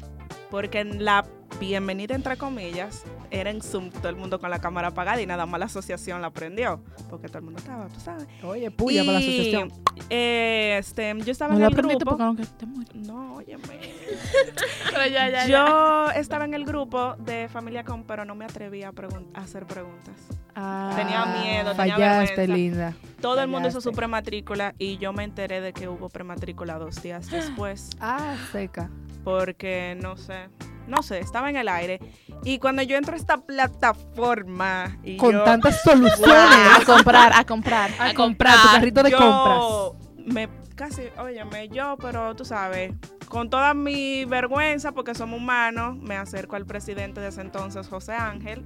[0.50, 1.24] Porque en la
[1.60, 5.44] bienvenida, entre comillas, era en Zoom, todo el mundo con la cámara apagada y nada
[5.44, 6.80] más la asociación la prendió.
[7.10, 8.26] Porque todo el mundo estaba, tú sabes.
[8.42, 9.72] Oye, puya para la Y, asociación.
[10.08, 11.98] eh, este, yo estaba No en la el grupo.
[12.04, 12.94] porque aunque te mueres.
[12.94, 13.62] No, óyeme.
[14.90, 15.48] Pero ya, ya, ya.
[15.48, 19.40] Yo estaba en el grupo de Familia Com, pero no me atreví a, pregun- a
[19.42, 20.14] hacer preguntas.
[20.54, 20.92] Ah.
[20.96, 22.56] tenía miedo, tenía Fallaste, vergüenza.
[22.56, 22.94] linda.
[23.20, 27.00] Todo el mundo hizo su prematrícula y yo me enteré de que hubo prematrícula dos
[27.02, 28.90] días después Ah, seca.
[29.24, 30.48] Porque no sé,
[30.86, 32.00] no sé, estaba en el aire.
[32.44, 36.78] Y cuando yo entro a esta plataforma y Con yo, tantas soluciones.
[36.80, 37.90] A comprar, a comprar.
[37.98, 40.34] a a comprar tu carrito de yo compras.
[40.34, 42.92] me casi, óyeme, yo, pero tú sabes,
[43.28, 48.12] con toda mi vergüenza, porque somos humanos, me acerco al presidente de ese entonces, José
[48.12, 48.64] Ángel,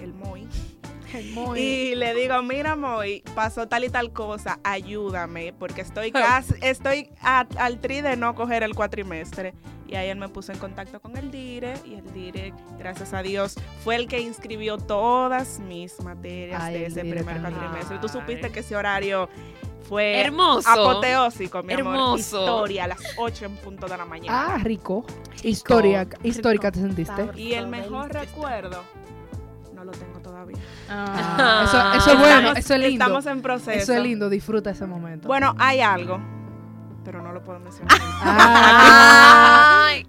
[0.00, 0.48] el Moy,
[1.56, 7.10] y le digo, mira Moy, pasó tal y tal cosa, ayúdame, porque estoy casi, estoy
[7.20, 9.54] a- al tri de no coger el cuatrimestre.
[9.92, 13.20] Y ahí él me puso en contacto con el DIRE y el DIRE, gracias a
[13.20, 17.98] Dios, fue el que inscribió todas mis materias Ay, de ese primer cuatrimestre.
[17.98, 19.28] Tú supiste que ese horario
[19.86, 20.66] fue Hermoso.
[20.70, 21.86] apoteósico, mi amor.
[21.94, 22.40] Hermoso.
[22.40, 24.54] Historia a las 8 en punto de la mañana.
[24.54, 25.04] Ah, rico.
[25.42, 27.28] Historia, histórica te sentiste.
[27.36, 28.82] Y el mejor recuerdo,
[29.74, 30.56] no lo tengo todavía.
[30.88, 31.64] Ah.
[31.66, 33.04] Eso, eso es bueno, Estamos- eso es lindo.
[33.04, 33.78] Estamos en proceso.
[33.78, 35.28] Eso es lindo, disfruta ese momento.
[35.28, 36.18] Bueno, hay algo,
[37.04, 37.98] pero no lo puedo mencionar.
[38.22, 40.06] Ay,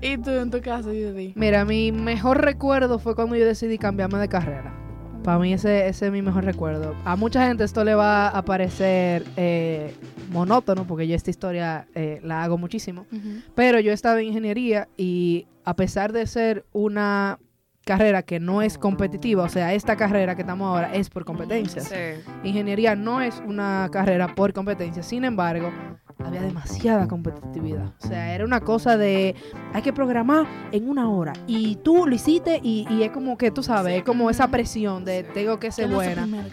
[0.00, 1.32] ¿Y tú en tu caso, Judy?
[1.34, 4.74] Mira, mi mejor recuerdo fue cuando yo decidí cambiarme de carrera.
[5.22, 6.94] Para mí ese, ese es mi mejor recuerdo.
[7.06, 9.94] A mucha gente esto le va a parecer eh,
[10.30, 13.06] monótono porque yo esta historia eh, la hago muchísimo.
[13.54, 17.38] Pero yo estaba en ingeniería y a pesar de ser una
[17.84, 21.88] carrera que no es competitiva, o sea, esta carrera que estamos ahora es por competencias.
[21.88, 22.22] sí.
[22.42, 25.72] Ingeniería no es una carrera por competencia, sin embargo,
[26.24, 27.92] había demasiada competitividad.
[28.02, 29.34] O sea, era una cosa de
[29.72, 33.50] hay que programar en una hora y tú lo hiciste y, y es como que
[33.50, 36.48] tú sabes, es como esa presión de tengo que ser ¿Quién lo hace buena.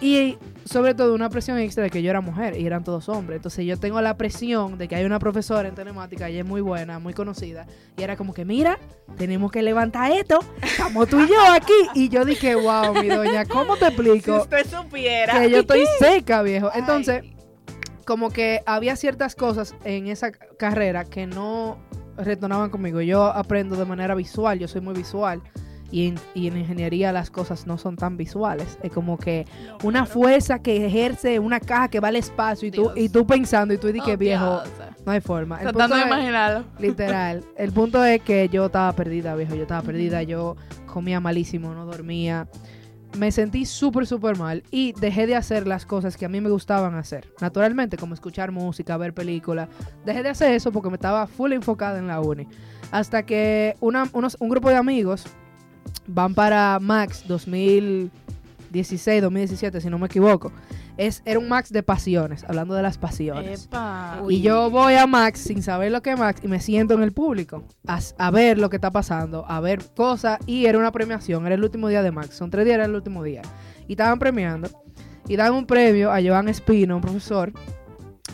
[0.00, 3.36] Y sobre todo una presión extra de que yo era mujer y eran todos hombres.
[3.36, 6.60] Entonces yo tengo la presión de que hay una profesora en telemática y es muy
[6.60, 7.66] buena, muy conocida.
[7.96, 8.78] Y era como que, mira,
[9.16, 10.40] tenemos que levantar esto.
[10.62, 11.72] Estamos tú y yo aquí.
[11.94, 14.42] Y yo dije, wow, mi doña, ¿cómo te si explico?
[14.42, 15.40] usted supiera.
[15.40, 16.70] Que yo estoy seca, viejo.
[16.72, 17.33] Ay.
[18.06, 21.78] Como que había ciertas cosas en esa carrera que no
[22.16, 23.00] retornaban conmigo.
[23.00, 25.42] Yo aprendo de manera visual, yo soy muy visual.
[25.90, 28.78] Y en, y en ingeniería las cosas no son tan visuales.
[28.82, 29.46] Es como que
[29.84, 33.72] una fuerza que ejerce una caja que va al espacio y tú, y tú pensando
[33.74, 34.88] y tú dices que viejo, Dios.
[35.06, 35.58] no hay forma.
[35.58, 36.64] Tratando de imaginarlo.
[36.80, 37.44] Literal.
[37.56, 39.54] El punto es que yo estaba perdida, viejo.
[39.54, 40.24] Yo estaba perdida.
[40.24, 42.48] Yo comía malísimo, no dormía.
[43.18, 46.50] Me sentí súper, súper mal y dejé de hacer las cosas que a mí me
[46.50, 47.28] gustaban hacer.
[47.40, 49.68] Naturalmente, como escuchar música, ver películas.
[50.04, 52.48] Dejé de hacer eso porque me estaba full enfocada en la uni.
[52.90, 55.24] Hasta que una- unos, un grupo de amigos
[56.08, 60.50] van para Max 2016, 2017, si no me equivoco.
[60.96, 63.64] Es, era un Max de pasiones, hablando de las pasiones.
[63.64, 64.22] Epa.
[64.28, 67.02] Y yo voy a Max sin saber lo que es Max y me siento en
[67.02, 70.38] el público a, a ver lo que está pasando, a ver cosas.
[70.46, 72.36] Y era una premiación, era el último día de Max.
[72.36, 73.42] Son tres días, era el último día.
[73.88, 74.68] Y estaban premiando.
[75.26, 77.52] Y dan un premio a Joan Espino, un profesor.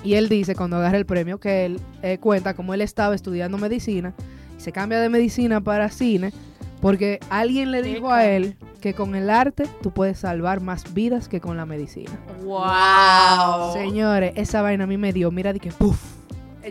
[0.02, 3.58] Y él dice, cuando agarra el premio, que él eh, cuenta cómo él estaba estudiando
[3.58, 4.14] medicina.
[4.58, 6.32] Y se cambia de medicina para cine.
[6.80, 11.28] Porque alguien le dijo a él que con el arte tú puedes salvar más vidas
[11.28, 12.18] que con la medicina.
[12.42, 13.72] Wow.
[13.72, 16.19] Señores, esa vaina a mí me dio, mira, de que puff.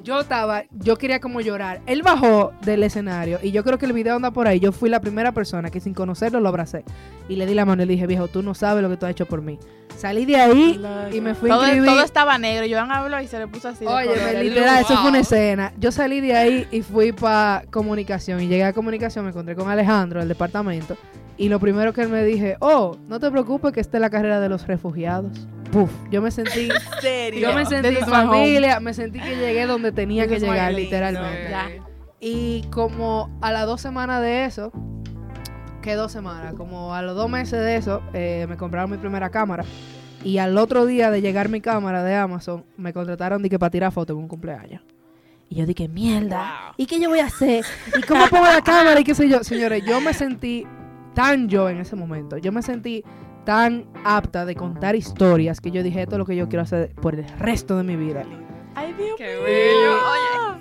[0.04, 1.82] Yo estaba, yo quería como llorar.
[1.86, 4.60] Él bajó del escenario y yo creo que el video anda por ahí.
[4.60, 6.84] Yo fui la primera persona que sin conocerlo lo abracé
[7.28, 9.06] y le di la mano y le dije, viejo, tú no sabes lo que tú
[9.06, 9.58] has hecho por mí.
[9.98, 11.90] Salí de ahí y me fui a todo, inscribir.
[11.90, 12.66] todo estaba negro.
[12.70, 13.86] Joan habló y se le puso así.
[13.86, 14.44] Oye, colores.
[14.44, 15.74] literal, eso fue una escena.
[15.78, 18.42] Yo salí de ahí y fui para comunicación.
[18.42, 20.96] Y llegué a comunicación, me encontré con Alejandro, del departamento.
[21.40, 24.10] Y lo primero que él me dije, oh, no te preocupes que esta es la
[24.10, 25.48] carrera de los refugiados.
[25.72, 27.48] Puf, yo me sentí, ¿En serio?
[27.50, 31.48] yo me sentí familia, me sentí que llegué donde tenía This que llegar, literalmente.
[31.50, 31.70] Ya.
[32.20, 34.74] Y como a las dos semanas de eso,
[35.82, 36.56] ¿qué dos semanas?
[36.56, 39.64] Como a los dos meses de eso, eh, me compraron mi primera cámara.
[40.26, 43.70] Y al otro día de llegar mi cámara de Amazon, me contrataron de que para
[43.70, 44.82] tirar fotos en un cumpleaños.
[45.48, 46.74] Y yo dije, mierda, Wow.
[46.76, 47.64] ¿y qué yo voy a hacer?
[47.98, 49.00] ¿Y cómo pongo la cámara?
[49.00, 49.42] ¿Y qué sé yo?
[49.44, 50.68] Señores, yo me sentí
[51.20, 52.38] tan yo en ese momento.
[52.38, 53.04] Yo me sentí
[53.46, 56.94] tan apta de contar historias que yo dije, esto es lo que yo quiero hacer
[56.96, 58.24] por el resto de mi vida.
[58.76, 59.44] Ay, Dios Qué mío.
[59.44, 59.98] bello.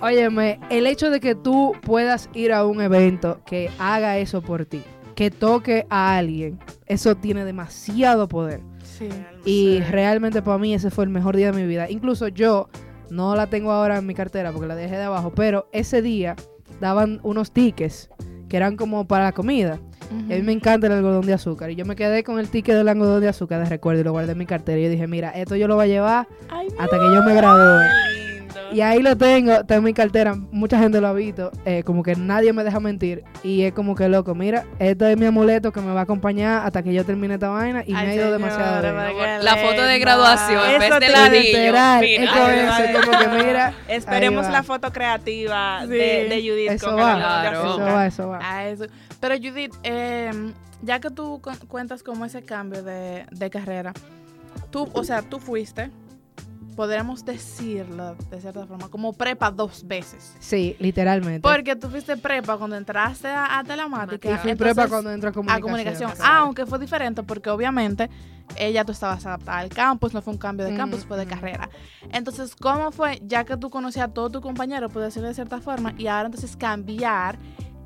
[0.01, 4.41] Oye, Óyeme, el hecho de que tú puedas ir a un evento que haga eso
[4.41, 4.81] por ti,
[5.15, 8.61] que toque a alguien, eso tiene demasiado poder.
[8.83, 9.07] Sí.
[9.45, 9.79] Y Sí.
[9.91, 11.89] realmente para mí ese fue el mejor día de mi vida.
[11.89, 12.67] Incluso yo
[13.09, 16.35] no la tengo ahora en mi cartera porque la dejé de abajo, pero ese día
[16.81, 18.09] daban unos tickets
[18.49, 19.79] que eran como para la comida.
[20.27, 21.69] Y a mí me encanta el algodón de azúcar.
[21.71, 24.11] Y yo me quedé con el ticket del algodón de azúcar de recuerdo y lo
[24.11, 24.79] guardé en mi cartera.
[24.79, 27.33] Y yo dije, mira, esto yo lo voy a llevar Ay, hasta que yo me
[27.35, 27.81] gradúe.
[28.71, 30.35] Y ahí lo tengo, está en mi cartera.
[30.51, 31.51] Mucha gente lo ha visto.
[31.65, 33.23] eh, como que nadie me deja mentir.
[33.41, 36.65] Y es como que loco, mira, esto es mi amuleto que me va a acompañar
[36.67, 37.83] hasta que yo termine esta vaina.
[37.87, 39.43] Y Ay, me ha ido demasiado bien.
[39.43, 41.41] La foto de graduación en Eso vez de te la iba a niño.
[41.41, 42.23] Literal, Mira.
[42.23, 43.73] es con eso, como que mira.
[43.87, 45.87] Esperemos la foto creativa Sí.
[45.89, 47.15] de, de Judith Eso con va.
[47.15, 47.59] Claro.
[47.61, 48.39] Eso va, eso va.
[48.41, 48.85] Ah, eso.
[49.19, 53.93] Pero Judith, eh, ya que tú cu- cuentas como ese cambio de, de carrera,
[54.71, 55.91] tú, o sea, tú fuiste,
[56.75, 60.33] podríamos decirlo de cierta forma, como prepa dos veces.
[60.39, 61.41] Sí, literalmente.
[61.41, 64.31] Porque tú fuiste prepa cuando entraste a, a telemática.
[64.31, 65.61] y fui prepa cuando entro a a comunicación.
[65.61, 66.11] comunicación.
[66.15, 66.33] Claro.
[66.45, 68.09] Aunque fue diferente porque obviamente
[68.55, 71.69] ella tú estabas adaptada al campus, no fue un cambio de campus, fue de carrera.
[72.13, 73.19] Entonces, ¿cómo fue?
[73.23, 76.27] Ya que tú conocías a todo tu compañero, por decirlo de cierta forma, y ahora
[76.27, 77.37] entonces cambiar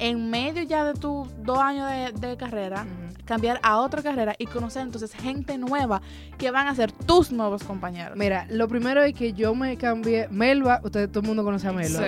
[0.09, 2.85] en medio ya de tus dos años de, de carrera,
[3.25, 6.01] cambiar a otra carrera y conocer entonces gente nueva
[6.37, 8.17] que van a ser tus nuevos compañeros.
[8.17, 10.27] Mira, lo primero es que yo me cambié.
[10.29, 11.99] Melba, ustedes todo el mundo conoce a Melba.
[11.99, 12.05] Sí.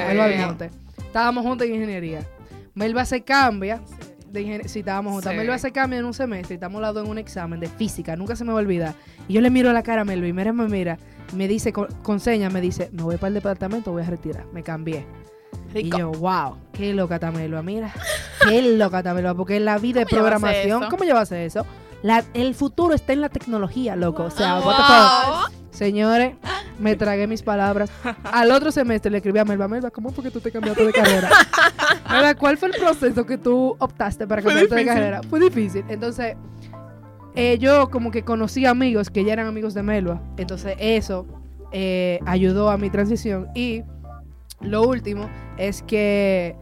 [1.05, 2.19] Estábamos juntos en ingeniería.
[2.73, 3.79] Melba se cambia.
[4.29, 5.31] De ingen- sí, estábamos juntas.
[5.31, 5.37] Sí.
[5.37, 8.17] Melba se cambia en un semestre y estamos lado en un examen de física.
[8.17, 8.93] Nunca se me va a olvidar.
[9.29, 10.97] Y yo le miro a la cara a Melba y Melba me mira.
[11.33, 14.45] Me dice, con, con señas, me dice, me voy para el departamento, voy a retirar.
[14.51, 15.05] Me cambié.
[15.75, 15.97] Rico.
[15.97, 17.93] Y yo, wow, qué loca está Melba, mira.
[18.47, 20.89] Qué loca está Melba, porque la vida de ¿Cómo ella va a hacer programación?
[20.89, 21.65] ¿cómo hacer eso?
[22.01, 24.23] La- el futuro está en la tecnología, loco.
[24.23, 24.67] O sea, Wow.
[24.67, 25.51] what the fuck.
[25.71, 26.35] Señores,
[26.79, 27.89] me tragué mis palabras.
[28.23, 30.93] Al otro semestre le escribí a Melba, Melba, ¿cómo fue que tú te cambiaste de
[30.93, 31.29] carrera?
[32.09, 35.21] Melba, ¿cuál fue el proceso que tú optaste para cambiarte de carrera?
[35.29, 35.83] Fue difícil.
[35.89, 36.37] Entonces,
[37.35, 40.21] eh, yo como que conocí amigos que ya eran amigos de Melba.
[40.37, 41.25] Entonces, eso
[41.73, 43.47] eh, ayudó a mi transición.
[43.53, 43.83] Y
[44.61, 46.55] lo último es que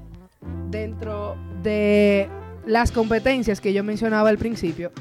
[0.69, 2.29] dentro de
[2.65, 4.91] las competencias que yo mencionaba al principio,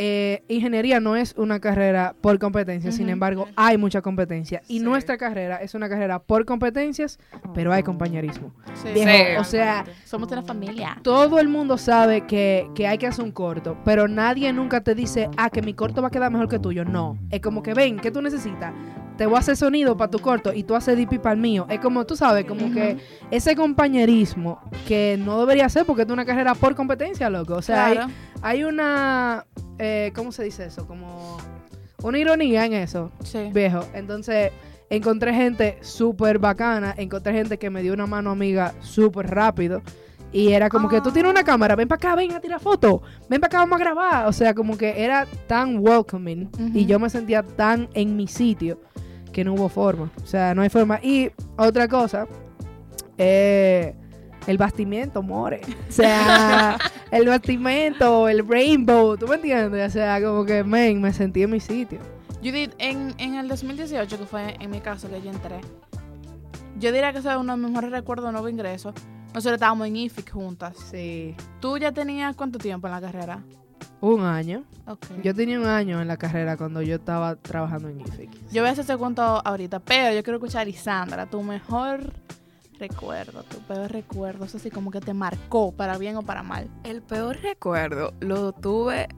[0.00, 3.12] eh, ingeniería no es una carrera por competencias, sin Ujú.
[3.14, 4.62] embargo, hay mucha competencia.
[4.68, 7.18] Y nuestra carrera es una carrera por competencias,
[7.52, 8.52] pero hay compañerismo.
[8.74, 8.90] Sí.
[8.94, 9.36] Viejo, Sí.
[9.40, 10.98] o sea, Somos una familia.
[11.02, 14.94] todo el mundo sabe que, que hay que hacer un corto, pero nadie nunca te
[14.94, 16.84] dice, ah, que mi corto va a quedar mejor que tuyo.
[16.84, 17.18] No.
[17.30, 18.72] Es como que ven, ¿qué tú necesitas?
[19.18, 21.66] Te voy a hacer sonido para tu corto y tú haces DP para el mío.
[21.68, 22.96] Es como, tú sabes, como que
[23.32, 27.54] ese compañerismo que no debería ser porque es una carrera por competencia, loco.
[27.54, 28.10] O sea, hay- Claro.
[28.42, 29.44] hay, una,
[29.78, 30.86] eh, ¿cómo se dice eso?
[30.86, 31.36] Como
[32.02, 33.50] una ironía en eso, Sí.
[33.52, 33.80] viejo.
[33.92, 34.52] Entonces,
[34.88, 39.82] encontré gente súper bacana, encontré gente que me dio una mano amiga súper rápido.
[40.30, 43.00] Y era como que tú tienes una cámara, ven para acá, ven a tirar fotos,
[43.28, 44.26] ven para acá, vamos a grabar.
[44.28, 48.78] O sea, como que era tan welcoming y yo me sentía tan en mi sitio
[49.38, 50.10] que no hubo forma.
[50.20, 50.98] O sea, no hay forma.
[51.00, 52.26] Y otra cosa,
[53.16, 53.94] eh,
[54.48, 55.60] el bastimiento, more.
[55.88, 56.76] O sea,
[57.12, 59.90] el bastimento, el rainbow, ¿tú me entiendes?
[59.90, 62.00] O sea, como que, men, me sentí en mi sitio.
[62.42, 65.60] Judith, en, en el 2018, que fue en mi caso que yo entré,
[66.80, 68.92] yo diría que ese es uno de mis mejores recuerdos de nuevo ingreso.
[69.34, 70.76] Nosotros estábamos en IFIC juntas.
[70.90, 71.36] Sí.
[71.60, 73.44] ¿Tú ya tenías cuánto tiempo en la carrera?
[74.00, 74.64] Un año.
[74.86, 75.06] Ok.
[75.22, 78.30] Yo tenía un año en la carrera cuando yo estaba trabajando en IFIC.
[78.50, 82.12] Yo voy a hacer ese cuento ahorita, pero yo quiero escuchar a Lisandra, tu mejor
[82.78, 86.68] recuerdo, tu peor recuerdo, eso sí como que te marcó, para bien o para mal.
[86.84, 89.08] El peor recuerdo lo tuve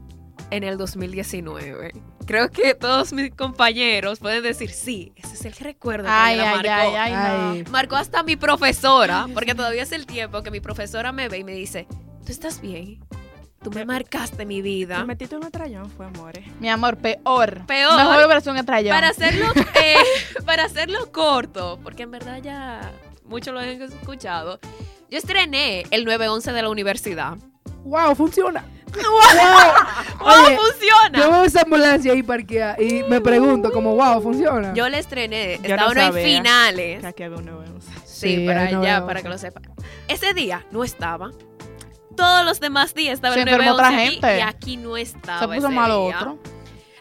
[0.51, 1.93] en el 2019.
[2.27, 6.43] Creo que todos mis compañeros pueden decir, sí, ese es el recuerdo que Ay, me
[6.43, 6.73] la ay, marcó.
[6.73, 7.63] ay, ay, Ay.
[7.65, 7.71] no.
[7.71, 11.45] Marcó hasta mi profesora, porque todavía es el tiempo que mi profesora me ve y
[11.45, 11.87] me dice,
[12.25, 12.99] ¿tú estás bien?
[13.63, 14.99] Tú me marcaste mi vida.
[14.99, 16.47] Te metiste en un trayón, fue amores.
[16.61, 17.67] Mi amor, peor.
[17.67, 17.95] Peor.
[17.95, 18.95] Mejor versión estrellón.
[18.95, 19.97] Para hacerlo, eh,
[20.47, 22.91] para hacerlo corto, porque en verdad ya
[23.27, 24.59] muchos lo han escuchado,
[25.11, 27.37] yo estrené el 911 de la universidad.
[27.85, 28.15] ¡Wow!
[28.15, 28.65] ¡Funciona!
[28.95, 30.21] ¡Wow!
[30.47, 31.19] Oye, ¡Funciona!
[31.19, 34.73] Yo veo esa ambulancia ahí parqueada y me pregunto como, wow, ¿funciona?
[34.73, 37.01] Yo le estrené, Yo estaba no uno en finales.
[37.01, 37.93] Que aquí había un 911.
[38.07, 39.61] Sí, Sí, para allá, para que lo sepa.
[40.09, 41.31] Ese día no estaba.
[42.17, 44.39] Todos los demás días estaba Se el enfermó 911 otra aquí, gente.
[44.39, 45.41] y aquí no estaba.
[45.41, 46.17] Se puso ese malo día.
[46.19, 46.39] otro.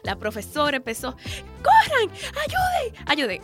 [0.04, 1.12] La profesora empezó,
[1.62, 2.10] ¡corran!
[2.10, 3.06] ¡Ayuden!
[3.06, 3.41] ¡Ayuden!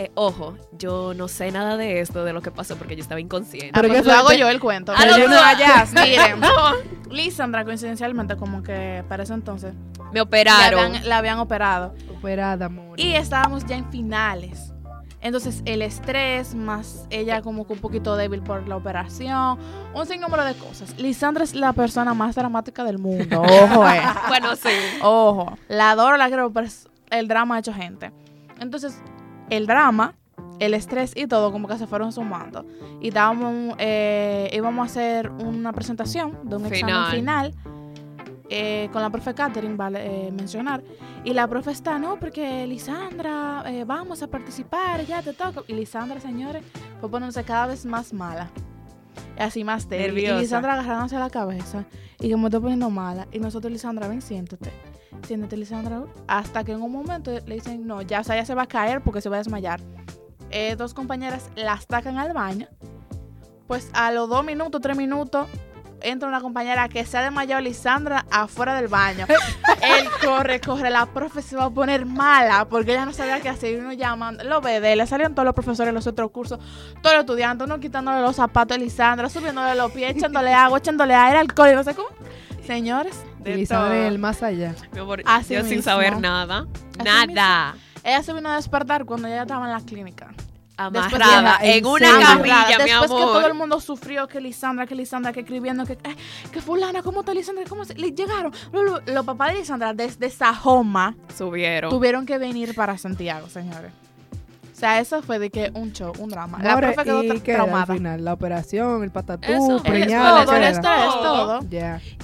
[0.00, 3.20] Eh, ojo, yo no sé nada de esto, de lo que pasó, porque yo estaba
[3.20, 3.72] inconsciente.
[3.72, 4.92] Pero Ah, pues que lo hago yo el cuento.
[4.96, 6.40] Ah, no, Pero tú- no vayas, miren.
[7.10, 9.74] Lisandra, coincidencialmente, como que para ese entonces,
[10.12, 10.84] me la operaron.
[10.94, 11.94] habían, la habían operado.
[12.16, 13.00] Operada, amor.
[13.00, 14.72] Y estábamos ya en finales.
[15.20, 19.58] Entonces el estrés, más ella como que un poquito débil por la operación,
[19.94, 20.98] un sinnúmero de cosas.
[20.98, 23.40] Lisandra es la persona más dramática del mundo.
[23.42, 24.00] Ojo, eh.
[24.28, 24.68] Bueno, sí.
[25.02, 28.12] Ojo, la adoro, la quiero, pero es- el drama ha hecho gente.
[28.60, 29.00] Entonces,
[29.50, 30.14] el drama,
[30.60, 32.64] el estrés y todo como que se fueron sumando.
[33.00, 37.54] Y estábamos, eh, íbamos a hacer una presentación de un examen final
[38.50, 40.82] eh, con la profe Catherine, vale eh, mencionar.
[41.28, 45.62] Y la profe está, no, porque Lisandra, eh, vamos a participar, ya te toca.
[45.68, 46.64] Y Lisandra, señores,
[47.00, 48.50] fue poniéndose cada vez más mala.
[49.38, 50.24] Así más débil.
[50.24, 50.32] Y.
[50.38, 51.84] Lisandra agarrándose la cabeza
[52.18, 53.28] y que me estoy poniendo mala.
[53.30, 54.72] Y nosotros, Lisandra, ven, siéntate.
[55.26, 56.04] Siéntate, Lisandra.
[56.26, 58.66] Hasta que en un momento le dicen, no, ya, o sea, ya se va a
[58.66, 59.82] caer porque se va a desmayar.
[60.48, 62.68] Eh, dos compañeras la sacan al baño.
[63.66, 65.46] Pues a los dos minutos, tres minutos,
[66.02, 69.26] entra una compañera que se ha desmayado Lisandra afuera del baño.
[69.82, 73.48] Él corre, corre, la profe se va a poner mala porque ella no sabía qué
[73.48, 73.72] hacer.
[73.74, 76.58] Y uno llamando, lo ve, le salieron todos los profesores de los otros cursos,
[77.02, 81.14] todos los estudiantes, uno quitándole los zapatos a Lisandra, subiéndole los pies, echándole agua, echándole
[81.14, 82.08] aire, alcohol y no sé cómo.
[82.66, 84.08] Señores, De Lisandra en todo.
[84.08, 84.74] el más allá.
[84.94, 85.06] Yo
[85.46, 85.82] sin mismo.
[85.82, 86.66] saber nada.
[86.98, 87.74] Así nada.
[88.04, 90.28] ella se vino a despertar cuando ella estaba en la clínica.
[90.78, 93.54] Amarrada ¿en en una camilla, mi Después que todo el amor.
[93.56, 96.16] mundo sufrió que Lisandra, que Lisandra, que escribiendo, que, eh,
[96.52, 97.64] que fulana, ¿cómo está Lisandra?
[97.68, 98.52] ¿Cómo se, le llegaron?
[98.72, 101.90] Lo- lo- Los papás de Lisandra desde Sajoma Subieron.
[101.90, 103.92] tuvieron que venir para Santiago, señores.
[104.72, 106.60] O sea, eso fue de que un show, un drama.
[106.62, 107.94] La Ahora, profe quedó ¿y tra- qué era al traumada.
[107.94, 108.24] final?
[108.24, 109.82] La operación, el patatú, Eso, todo,
[110.80, 111.58] Todo.
[111.58, 111.60] todo.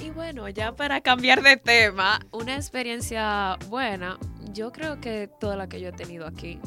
[0.01, 4.17] Y bueno, ya para cambiar de tema, una experiencia buena,
[4.53, 6.57] yo creo que toda la que yo he tenido aquí.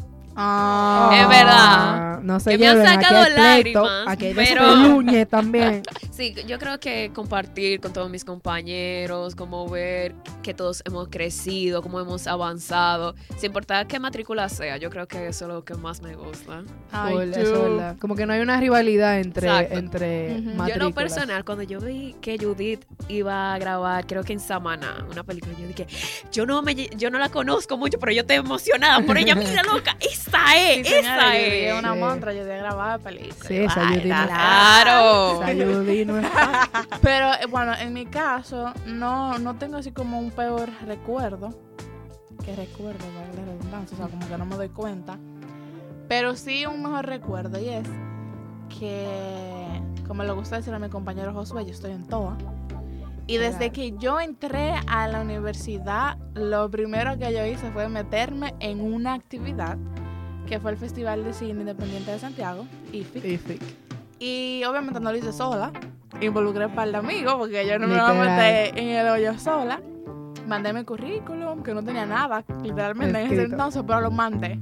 [0.40, 1.11] Ah.
[1.20, 2.20] Es verdad.
[2.22, 5.83] No se Que me han aquí sacado hay pleito, lágrimas, aquí hay pero- despeluñe también.
[6.18, 11.81] Sí, yo creo que compartir con todos mis compañeros, como ver que todos hemos crecido,
[11.81, 15.74] cómo hemos avanzado, sin importar qué matrícula sea, yo creo que eso es lo que
[15.74, 16.64] más me gusta.
[16.90, 17.31] Ay.
[18.01, 19.79] Como que no hay una rivalidad entre, Exacto.
[19.79, 20.33] entre Ujú.
[20.33, 20.94] Yo en lo Yo en lo matrículas.
[20.94, 25.55] personal, cuando yo vi que Judith iba a grabar, creo que en Samaná, una película,
[25.57, 25.87] yo dije,
[26.33, 29.37] yo no me yo no la conozco mucho, pero yo estoy emocionada por ella.
[29.37, 31.78] Mira, loca, esa Sí, es, señora, esa dije, es.
[31.78, 31.98] una Sí.
[32.00, 33.38] montra, yo de grabar películas.
[33.46, 35.42] Sí, esa Judy no es Claro.
[35.42, 36.26] Esa Judy no es-
[37.02, 41.50] Pero eh, bueno, en mi caso, no, no tengo así como un peor recuerdo.
[42.44, 45.18] Que recuerdo, valga la redundancia, o sea, como que no me doy cuenta.
[46.08, 47.88] Pero sí un mejor recuerdo y es
[48.78, 52.36] que, como le gusta decir a mi compañero Josué, yo estoy en TOA.
[53.26, 58.54] Y desde que yo entré a la universidad, lo primero que yo hice fue meterme
[58.60, 59.76] en una actividad
[60.48, 63.24] que fue el Festival de Cine Independiente de Santiago, IFIC.
[63.24, 63.62] Ific.
[64.18, 65.72] Y obviamente no lo hice sola.
[66.20, 69.38] Involucré un par de amigos porque yo no me iba a meter en el hoyo
[69.38, 69.80] sola.
[70.46, 74.58] Mandé mi currículum, que no tenía nada, literalmente en ese entonces, pero lo mandé.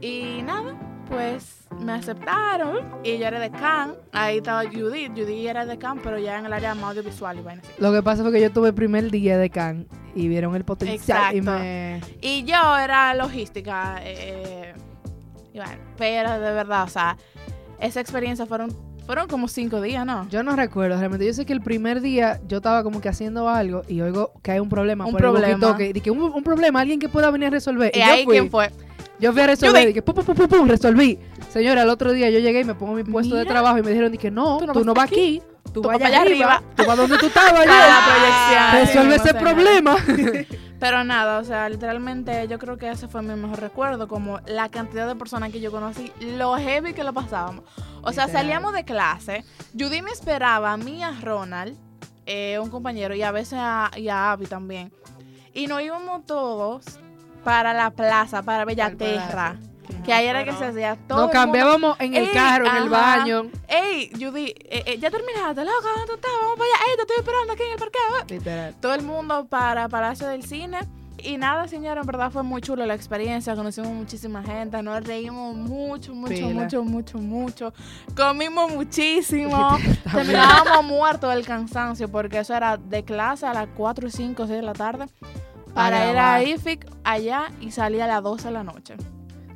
[0.00, 0.74] Y nada,
[1.10, 3.94] pues me aceptaron y yo era de CAN.
[4.12, 5.12] Ahí estaba Judith.
[5.14, 7.72] Judith era de CAN, pero ya en el área más audiovisual y vaina así.
[7.78, 10.64] Lo que pasa fue que yo tuve el primer día de Can y vieron el
[10.64, 11.60] potencial y Exacto.
[11.60, 12.00] me...
[12.20, 14.00] Y yo era logística.
[14.02, 14.74] eh,
[15.52, 17.16] y bueno, pero de verdad, o sea,
[17.80, 18.70] esa experiencia fueron,
[19.06, 20.28] fueron como cinco días, ¿no?
[20.28, 21.24] Yo no recuerdo realmente.
[21.24, 24.52] Yo sé que el primer día yo estaba como que haciendo algo y oigo que
[24.52, 25.06] hay un problema.
[25.06, 25.68] Un por el problema.
[25.72, 25.92] walkie-talkie.
[25.94, 27.90] Dije, un, un problema, alguien que pueda venir a resolver.
[27.94, 28.70] ¿Y yo ahí fui, quién fue?
[29.18, 29.82] Yo fui a resolver.
[29.82, 29.86] Judy.
[29.88, 31.18] Dije, pum, pum, pum, pum, pum, resolví.
[31.50, 33.90] Señora, el otro día yo llegué y me pongo mi puesto de trabajo y me
[33.90, 35.42] dijeron, dije, no, Tú no vas aquí.
[35.72, 36.62] Tú vas allá allá arriba.
[36.74, 38.72] Tú vas donde tú estabas proyección.
[38.72, 39.96] Resuelve ese problema.
[40.78, 44.68] Pero nada, o sea, literalmente yo creo que ese fue mi mejor recuerdo, como la
[44.68, 47.64] cantidad de personas que yo conocí, lo heavy que lo pasábamos.
[48.02, 51.76] O sea, salíamos de clase, Judy me esperaba, a mí, a Ronald,
[52.26, 54.92] eh, un compañero, y a veces a, y a Abby también.
[55.54, 57.00] Y nos íbamos todos
[57.46, 59.54] para la plaza, para Bellaterra,
[60.04, 61.22] que ahí era que se hacía todo.
[61.22, 63.46] Nos cambiábamos en el carro, en el baño.
[63.68, 66.32] Ey, Judy, eh, eh, ya terminaste, loca, ¿dónde tú estás?
[66.42, 68.36] Vamos para allá, ey, te estoy esperando aquí en el parqueo.
[68.36, 68.74] Literal.
[68.80, 70.80] todo el mundo para Palacio del Cine.
[71.18, 73.54] Y nada, señora, en verdad fue muy chulo la experiencia.
[73.54, 76.62] Conocimos muchísima gente, nos reímos mucho, mucho, Pila.
[76.62, 77.72] mucho, mucho, mucho.
[78.16, 79.78] Comimos muchísimo.
[80.12, 84.62] Terminábamos muertos del cansancio porque eso era de clase a las 4, 5, 6 de
[84.62, 85.06] la tarde.
[85.76, 86.42] Para Para ir a.
[86.42, 88.96] IFIC allá y salir a las 12 de la noche.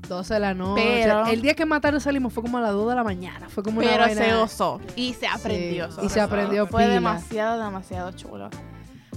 [0.08, 0.82] 12 de la noche.
[1.02, 3.48] Pero- el día que más tarde salimos fue como a las 2 de la mañana.
[3.48, 5.90] Fue como Pero se gozó y se aprendió.
[5.90, 6.94] Sí, y se aprendió Fue pila.
[6.94, 8.50] demasiado, demasiado chulo.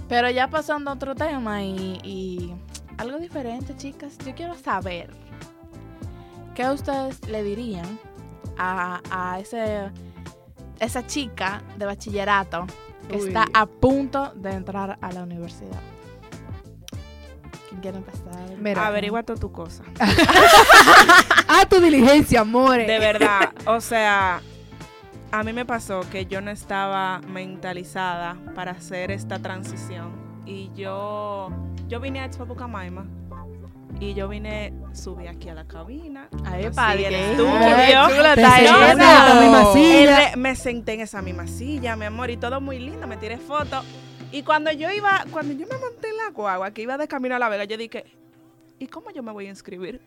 [0.07, 2.53] Pero ya pasando a otro tema y, y
[2.97, 5.09] algo diferente, chicas, yo quiero saber
[6.55, 7.99] qué ustedes le dirían
[8.57, 9.89] a, a ese,
[10.79, 12.65] esa chica de bachillerato
[13.09, 13.27] que Uy.
[13.29, 15.79] está a punto de entrar a la universidad.
[18.77, 19.83] Averigua toda tu cosa.
[21.45, 22.87] Ah, Haz tu diligencia, amores.
[22.87, 24.41] De verdad, o sea,
[25.31, 30.11] a mí me pasó que yo no estaba mentalizada para hacer esta transición.
[30.45, 31.49] Y yo,
[31.87, 33.05] yo vine a Expo Pucamaima
[33.99, 36.27] y yo vine, subí aquí a la cabina.
[36.45, 36.71] Ahí, en
[37.09, 37.53] que estudio.
[40.37, 43.85] me senté en esa misma silla, mi amor, y todo muy lindo, me tiré fotos.
[44.33, 47.35] Y cuando yo iba, cuando yo me monté en la guagua, que iba de camino
[47.35, 48.03] a La Vega, yo dije,
[48.79, 50.01] ¿y cómo yo me voy a inscribir?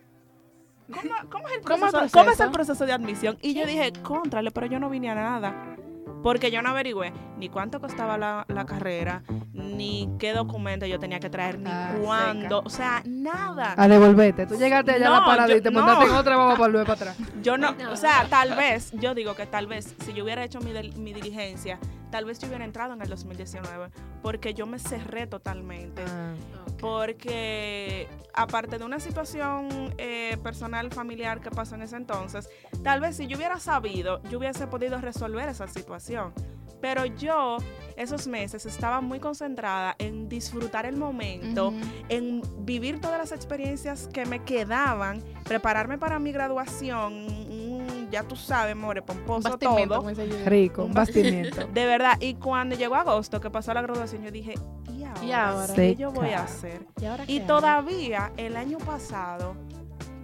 [0.91, 3.37] ¿Cómo, cómo es, el ¿Cómo el proceso, cómo es el proceso de admisión?
[3.41, 5.77] Y yo dije, contrale, pero yo no vine a nada.
[6.23, 9.23] Porque yo no averigüé ni cuánto costaba la, la carrera,
[9.67, 12.61] ni qué documento yo tenía que traer, ni Ah, cuándo.
[12.65, 13.73] O sea, nada.
[13.77, 14.45] A devolverte.
[14.47, 16.11] Tú llegaste allá a la parada yo- y te montaste no.
[16.11, 17.17] en otra, vamos a volver para atrás.
[17.41, 17.91] Yo no, No.
[17.91, 20.95] o sea, tal vez, yo digo que tal vez, si yo hubiera hecho mi, del-
[20.97, 21.79] mi diligencia,
[22.11, 23.89] tal vez yo hubiera entrado en el 2019,
[24.21, 26.01] porque yo me cerré totalmente.
[26.07, 26.33] Ah.
[26.79, 32.49] Porque aparte de una situación eh, personal, familiar que pasó en ese entonces,
[32.83, 36.33] tal vez si yo hubiera sabido, yo hubiese podido resolver esa situación.
[36.81, 37.57] Pero yo,
[37.95, 41.73] esos meses, estaba muy concentrada en disfrutar el momento,
[42.09, 48.75] en vivir todas las experiencias que me quedaban, prepararme para mi graduación, ya tú sabes,
[48.75, 50.01] more, pomposo todo.
[50.45, 51.67] Rico, Un bastimiento.
[51.73, 54.53] De verdad, y cuando llegó agosto, que pasó la graduación, yo dije,
[54.93, 55.73] ¿y ahora, ¿Y ahora?
[55.73, 56.85] qué yo voy a hacer?
[57.01, 59.55] ¿Y, ahora Y qué todavía, el año pasado,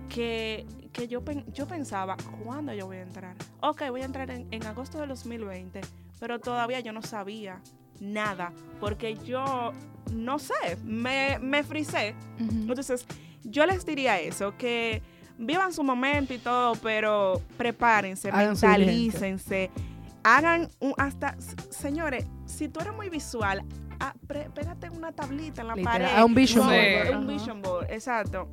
[0.10, 3.36] que, que yo, pen- yo pensaba, ¿cuándo yo voy a entrar?
[3.62, 5.82] Ok, voy a entrar en, en agosto del 2020,
[6.20, 7.62] pero todavía yo no sabía
[8.00, 9.72] nada, porque yo,
[10.12, 12.16] no sé, me, me frisé.
[12.40, 13.06] Entonces,
[13.44, 15.02] yo les diría eso, que
[15.38, 19.72] vivan su momento y todo, pero prepárense, Hagan mentalícense,
[20.24, 21.36] hagan un, hasta,
[21.70, 23.64] señores, si tú eres muy visual,
[24.00, 26.18] ah, pre- pégate una tablita en la Literal, pared.
[26.18, 27.18] a un vision board.
[27.18, 28.48] Un vision board, exacto.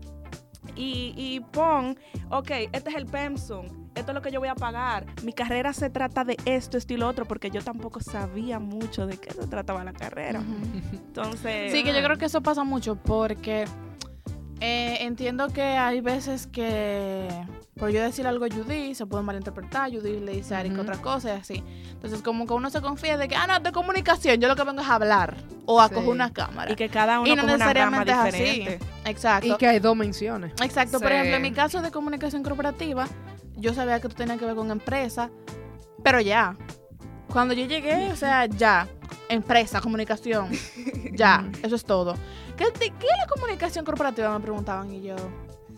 [0.77, 1.97] Y, y pon,
[2.31, 5.07] ok, este es el PEMSUM, esto es lo que yo voy a pagar.
[5.23, 9.07] Mi carrera se trata de esto, esto y lo otro, porque yo tampoco sabía mucho
[9.07, 10.43] de qué se trataba la carrera.
[10.93, 13.65] Entonces, Sí, que yo creo que eso pasa mucho porque
[14.61, 17.29] eh, entiendo que hay veces que,
[17.79, 19.91] por yo decir algo a Judy, se puede malinterpretar.
[19.91, 20.83] Judy le dice a Eric Ujú.
[20.83, 21.65] otra cosa y así.
[21.93, 24.65] Entonces, como que uno se confía de que, ah, no, de comunicación, yo lo que
[24.65, 25.95] vengo es a hablar o a Sí.
[25.95, 26.71] coger una cámara.
[26.73, 28.59] y que cada uno Y no con una rama necesariamente es así.
[28.61, 28.85] diferente.
[29.07, 29.47] Exacto.
[29.49, 30.53] Y que hay dos menciones.
[30.63, 33.07] Exacto, por ejemplo, en mi caso de comunicación corporativa,
[33.61, 35.31] yo sabía que tú tenías que ver con empresa,
[36.03, 36.57] pero ya.
[37.33, 38.89] Cuando yo llegué, o sea, ya.
[39.29, 40.49] Empresa, comunicación.
[41.13, 42.15] ya, eso es todo.
[42.57, 44.37] ¿Qué, de- qué es la comunicación corporativa?
[44.37, 45.17] Me preguntaban y yo.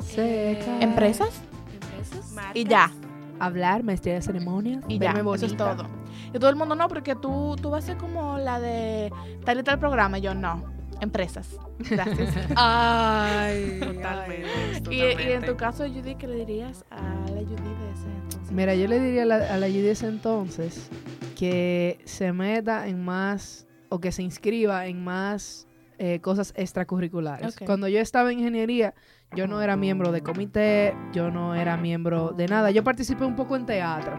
[0.04, 0.80] Seca.
[0.80, 1.28] ¿Empresas?
[1.72, 2.34] Empresas.
[2.54, 2.90] Y ya,
[3.38, 4.84] Hablar, maestría de ceremonias.
[4.88, 5.10] y ya.
[5.34, 5.86] Eso es todo.
[6.32, 9.12] Y todo el mundo no, porque tú, tú vas a ser como la de
[9.44, 10.18] tal y tal programa.
[10.18, 10.62] Y yo no.
[11.02, 11.56] Empresas.
[11.90, 12.34] Gracias.
[12.56, 14.46] Ay, Totalmente.
[14.46, 14.96] ay, y,
[15.28, 18.52] y en tu caso, Judy, ¿qué le dirías a la Judy de ese entonces?
[18.52, 20.88] Mira, yo le diría a la, a la Judy de ese entonces
[21.36, 25.66] que se meta en más o que se inscriba en más
[25.98, 27.56] eh, cosas extracurriculares.
[27.66, 28.94] Cuando yo estaba en ingeniería,
[29.34, 32.70] yo no era miembro de comité, yo no era miembro de nada.
[32.70, 34.16] Yo participé un poco en teatro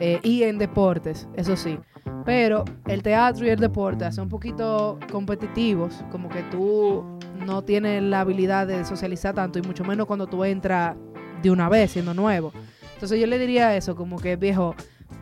[0.00, 1.78] eh, y en deportes, eso sí.
[2.24, 7.04] Pero el teatro y el deporte hacen un poquito competitivos, como que tú
[7.46, 10.96] no tienes la habilidad de socializar tanto y mucho menos cuando tú entras
[11.42, 12.52] de una vez siendo nuevo.
[12.94, 14.74] Entonces yo le diría eso, como que viejo,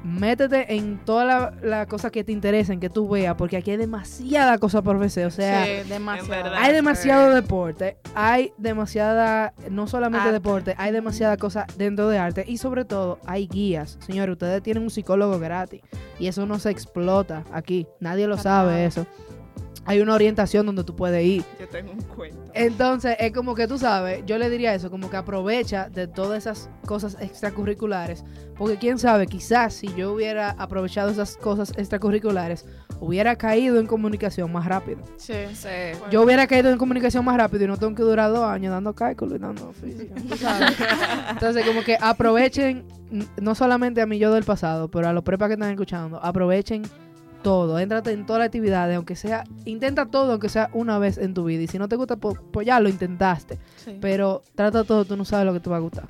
[0.04, 3.76] métete en todas las la cosas que te interesen, que tú veas, porque aquí hay
[3.76, 5.26] demasiada cosa por ofrecer.
[5.26, 5.70] O sea, sí,
[6.56, 10.32] hay demasiado deporte, hay demasiada, no solamente Arte.
[10.32, 13.98] deporte, hay demasiada cosa dentro de arte y sobre todo hay guías.
[14.06, 15.80] Señores, ustedes tienen un psicólogo gratis
[16.18, 19.06] y eso no se explota aquí, nadie lo sabe eso.
[19.86, 21.44] Hay una orientación donde tú puedes ir.
[21.60, 22.50] Yo tengo un cuento.
[22.54, 26.38] Entonces, es como que tú sabes, yo le diría eso, como que aprovecha de todas
[26.38, 28.24] esas cosas extracurriculares,
[28.56, 32.64] porque quién sabe, quizás si yo hubiera aprovechado esas cosas extracurriculares,
[33.00, 35.00] hubiera caído en comunicación más rápido.
[35.16, 35.34] Sí.
[35.54, 35.68] Sí.
[36.10, 38.94] Yo hubiera caído en comunicación más rápido y no tengo que durar dos años dando
[38.94, 40.14] cálculo y dando física.
[40.36, 40.76] sabes.
[41.30, 42.84] Entonces, como que aprovechen,
[43.40, 46.82] no solamente a mí yo del pasado, pero a los prepas que están escuchando, aprovechen
[47.44, 51.32] todo, éntrate en todas las actividades, aunque sea, intenta todo, aunque sea una vez en
[51.34, 51.62] tu vida.
[51.62, 53.60] Y si no te gusta, pues, pues ya lo intentaste.
[53.76, 53.96] sí.
[54.00, 56.06] Pero trata todo, tú no sabes lo que te va a gustar.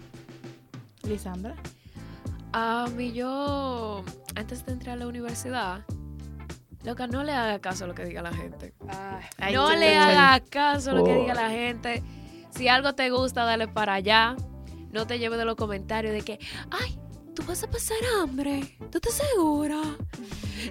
[1.06, 1.54] Lisandra.
[2.52, 4.02] A mí yo,
[4.36, 5.80] antes de entrar a la universidad,
[6.84, 8.72] loca, no le haga caso a lo que diga la gente.
[9.38, 11.20] Ay, no le haga caso a lo que Oh.
[11.20, 12.02] diga la gente.
[12.50, 14.36] Si algo te gusta, dale para allá.
[14.92, 16.38] No te lleves de los comentarios de que,
[16.70, 16.96] ay,
[17.34, 18.76] tú vas a pasar hambre.
[18.90, 19.82] ¿Tú estás segura?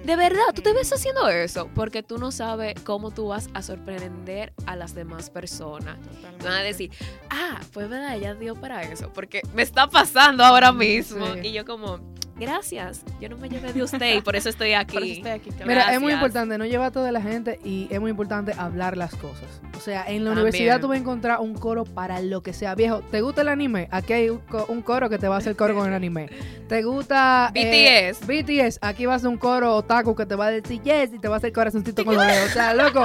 [0.04, 3.62] De verdad, tú te ves haciendo eso porque tú no sabes cómo tú vas a
[3.62, 5.98] sorprender a las demás personas.
[6.42, 6.90] Van a decir,
[7.30, 11.34] ah, pues verdad, ella dio para eso, porque me está pasando ahora mismo.
[11.34, 11.48] Sí.
[11.48, 14.94] Y yo como, gracias, yo no me llevé de usted y por eso estoy aquí.
[14.94, 15.50] Por eso estoy aquí.
[15.66, 18.96] Mira, es muy importante no llevar a toda la gente y es muy importante hablar
[18.96, 19.60] las cosas.
[19.76, 20.32] O sea, en la También.
[20.38, 22.74] universidad tú vas a encontrar un coro para lo que sea.
[22.74, 23.88] Viejo, ¿te gusta el anime?
[23.90, 26.28] Aquí hay un, co- un coro que te va a hacer coro con el anime.
[26.68, 28.26] ¿Te gusta eh, BTS.
[28.26, 31.18] BTS, aquí va a ser un coro otaku que te va a decir yes y
[31.18, 32.50] te va a hacer corazoncito con los dedos.
[32.50, 33.04] O sea, loco,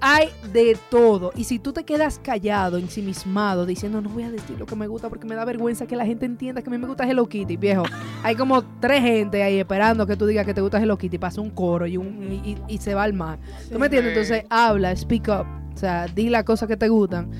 [0.00, 1.32] hay de todo.
[1.34, 4.86] Y si tú te quedas callado, ensimismado, diciendo no voy a decir lo que me
[4.86, 7.26] gusta porque me da vergüenza que la gente entienda que a mí me gusta Hello
[7.26, 7.82] Kitty, viejo.
[8.22, 11.40] Hay como tres gente ahí esperando que tú digas que te gusta Hello Kitty, pasa
[11.40, 13.38] un coro y, un, y, y- y se va al mar.
[13.72, 14.12] ¿Tú me entiendes?
[14.16, 15.46] Entonces habla, speak up.
[15.74, 17.30] O sea, di las cosas que te gustan.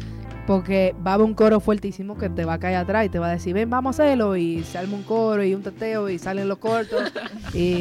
[0.50, 3.20] Porque va a haber un coro fuertísimo que te va a caer atrás y te
[3.20, 4.34] va a decir, ven, vamos a hacerlo.
[4.34, 7.12] Y se arma un coro y un teteo y salen los cortos.
[7.54, 7.78] y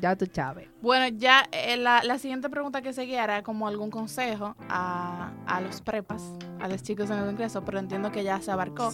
[0.00, 0.66] ya tú sabes.
[0.82, 5.60] Bueno, ya eh, la, la siguiente pregunta que seguía era como algún consejo a, a
[5.60, 6.20] los prepas,
[6.58, 8.92] a los chicos en el ingreso, pero entiendo que ya se abarcó.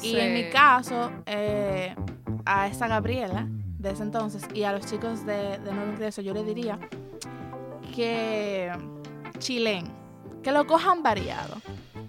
[0.00, 1.96] Y en mi caso, eh,
[2.44, 3.48] a esa Gabriela
[3.80, 6.78] de ese entonces y a los chicos de, de nuevo ingreso, yo le diría
[7.92, 8.70] que
[9.40, 9.88] chilen,
[10.44, 11.56] que lo cojan variado,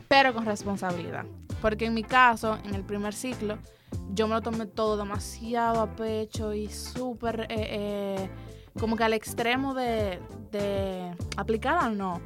[0.07, 1.25] pero con responsabilidad.
[1.61, 3.57] Porque en mi caso, en el primer ciclo,
[4.13, 8.29] yo me lo tomé todo demasiado a pecho y súper, eh, eh,
[8.79, 10.19] como que al extremo de,
[10.51, 12.21] de aplicada, no.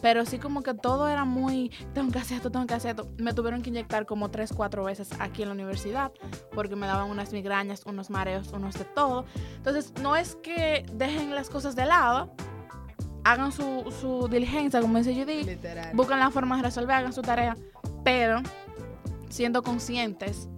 [0.00, 3.08] Pero sí como que todo era muy, tengo que hacer esto, tengo que hacer esto.
[3.18, 6.10] Me tuvieron que inyectar como tres, cuatro veces aquí en la universidad
[6.52, 9.26] porque me daban unas migrañas, unos mareos, unos de todo.
[9.56, 12.34] Entonces, no es que dejen las cosas de lado,
[13.24, 15.90] hagan su, su diligencia, como dice Judy, Literal.
[15.94, 17.56] buscan la forma de resolver, hagan su tarea,
[18.04, 18.40] pero
[19.28, 20.48] siendo conscientes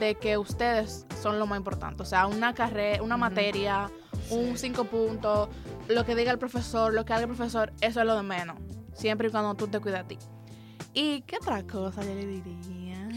[0.00, 2.02] de que ustedes son lo más importante.
[2.02, 3.90] O sea, una carrera, una materia,
[4.30, 5.48] un cinco puntos,
[5.88, 8.56] lo que diga el profesor, lo que haga el profesor, eso es lo de menos.
[8.94, 10.18] Siempre y cuando tú te cuidas a ti.
[10.92, 13.08] ¿Y qué otra cosa yo le diría?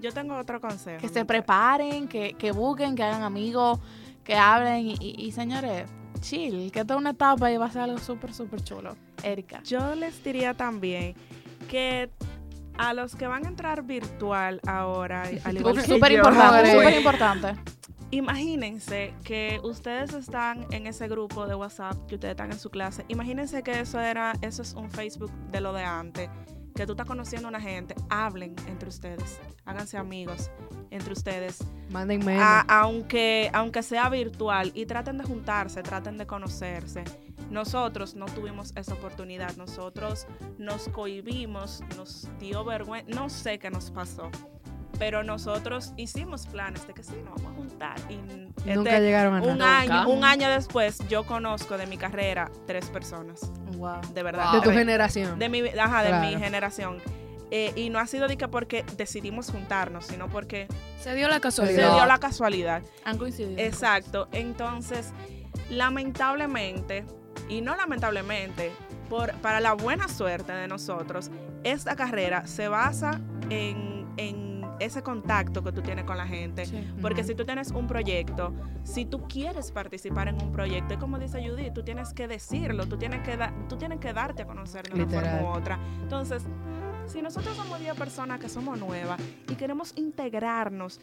[0.00, 1.00] Yo tengo otro consejo.
[1.00, 3.78] Que se preparen, que, que busquen, que hagan amigos,
[4.24, 5.84] que hablen y, y- y, señores,
[6.20, 8.96] chill, que toda una etapa y va a ser algo súper, súper chulo.
[9.22, 9.62] Erika.
[9.64, 11.14] Yo les diría también
[11.68, 12.10] que
[12.78, 17.54] a los que van a entrar virtual ahora, al igual que Súper importante, súper importante.
[18.10, 23.04] imagínense que ustedes están en ese grupo de WhatsApp, que ustedes están en su clase.
[23.08, 26.30] Imagínense que eso era, eso es un Facebook de lo de antes,
[26.74, 30.50] que tú estás conociendo a una gente, hablen entre ustedes, háganse amigos
[30.90, 31.58] entre ustedes,
[31.90, 37.04] Manden a- aunque, aunque sea virtual, y traten de juntarse, traten de conocerse.
[37.50, 40.26] Nosotros no tuvimos esa oportunidad, nosotros
[40.58, 44.30] nos cohibimos, nos dio vergüenza, no sé qué nos pasó,
[45.00, 47.96] pero nosotros hicimos planes de que sí, nos vamos a juntar.
[48.10, 48.16] Y
[48.74, 49.80] Nunca este, llegaron a un nada.
[49.80, 50.06] año, Nunca.
[50.08, 53.40] un año después, yo conozco de mi carrera tres personas,
[53.78, 54.02] Wow.
[54.14, 54.52] de verdad.
[54.52, 55.38] De tu generación.
[55.38, 56.98] De mi, ajá, de mi generación.
[57.50, 60.68] Eh, y no ha sido de que porque decidimos juntarnos, sino porque
[61.00, 61.94] Se dio la se casualidad.
[61.96, 62.82] dio la casualidad.
[63.04, 63.58] Han coincidido.
[63.58, 64.28] Exacto.
[64.32, 65.12] Entonces,
[65.70, 67.04] lamentablemente,
[67.48, 68.70] y no lamentablemente,
[69.08, 71.30] por, para la buena suerte de nosotros,
[71.64, 74.49] esta carrera se basa en, en
[74.80, 76.66] ese contacto que tú tienes con la gente.
[76.66, 76.84] Sí.
[77.00, 78.52] Porque si tú tienes un proyecto,
[78.82, 82.86] si tú quieres participar en un proyecto, y como dice Judy, tú tienes que decirlo,
[82.86, 85.38] tú tienes que, tú tienes que darte a conocer de una Literal.
[85.40, 85.78] forma u otra.
[86.02, 86.42] Entonces,
[87.06, 91.00] si nosotros somos 10 personas que somos nuevas y queremos integrarnos,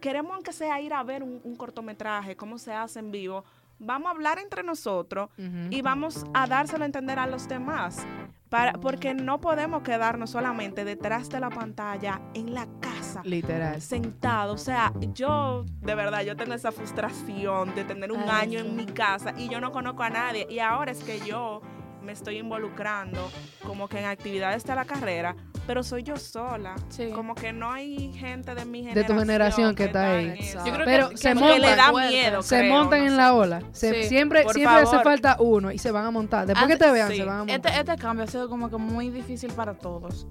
[0.00, 3.44] queremos aunque sea ir a ver un, un cortometraje, cómo se hace en vivo,
[3.84, 5.30] vamos a hablar entre nosotros
[5.70, 8.06] y vamos a dárselo a entender a los demás.
[8.50, 13.80] Para, porque no podemos quedarnos solamente detrás de la pantalla en la casa Literal.
[13.82, 14.52] sentado.
[14.52, 18.66] O sea, yo, de verdad, yo tengo esa frustración de tener un Ay, año sí.
[18.68, 20.46] en mi casa y yo no conozco a nadie.
[20.48, 21.62] Y ahora es que yo
[22.00, 23.28] me estoy involucrando
[23.66, 25.34] como que en actividades de la carrera,
[25.66, 26.74] pero soy yo sola.
[26.88, 27.10] Sí.
[27.14, 29.16] Como que no hay gente de mi De generación.
[29.16, 30.50] tu generación que está ahí.
[30.66, 32.42] Yo creo Pero que, se que le da miedo.
[32.42, 33.16] Se creo, montan no en sé.
[33.16, 33.62] la ola.
[33.72, 34.08] Se- Sí.
[34.08, 36.46] Siempre, Por siempre hace falta uno y se van a montar.
[36.46, 37.16] Después que te vean, sí.
[37.16, 37.56] se van a montar.
[37.56, 40.26] Este, este cambio ha sido como que muy difícil para todos.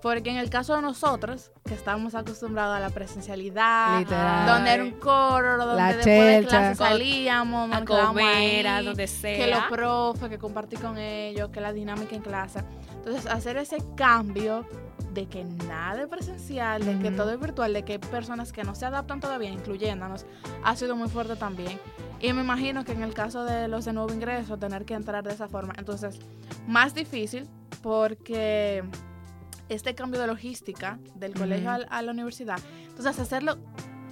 [0.00, 4.46] Porque en el caso de nosotros, que estábamos acostumbrados a la presencialidad, Literal.
[4.46, 6.48] donde era un coro, donde La después de chelcha.
[6.48, 9.68] clase salíamos, a comer, a ahí, donde que los sea.
[9.68, 12.60] profes, que compartir con ellos, que la dinámica en clase.
[13.08, 14.66] Entonces, hacer ese cambio
[15.14, 18.64] de que nada es presencial, de que todo es virtual, de que hay personas que
[18.64, 20.26] no se adaptan todavía, incluyéndonos,
[20.62, 21.80] ha sido muy fuerte también.
[22.20, 25.24] Y me imagino que en el caso de los de nuevo ingreso, tener que entrar
[25.24, 26.18] de esa forma, entonces,
[26.66, 27.48] más difícil
[27.82, 28.84] porque
[29.70, 33.56] este cambio de logística del colegio a, la universidad, entonces hacerlo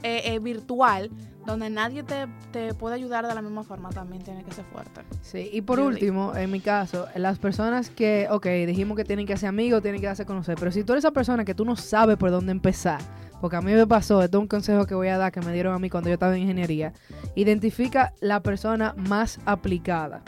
[0.02, 1.10] eh, eh, virtual,
[1.46, 5.02] donde nadie te, te puede ayudar de la misma forma, también tiene que ser fuerte.
[5.22, 5.94] Sí, y por Julie.
[5.94, 10.00] último, en mi caso, las personas que, ok, dijimos que tienen que ser amigos, tienen
[10.00, 12.30] que darse a conocer, pero si tú eres esa persona que tú no sabes por
[12.32, 13.00] dónde empezar,
[13.40, 15.52] porque a mí me pasó, esto es un consejo que voy a dar que me
[15.52, 16.92] dieron a mí cuando yo estaba en ingeniería,
[17.36, 20.22] identifica la persona más aplicada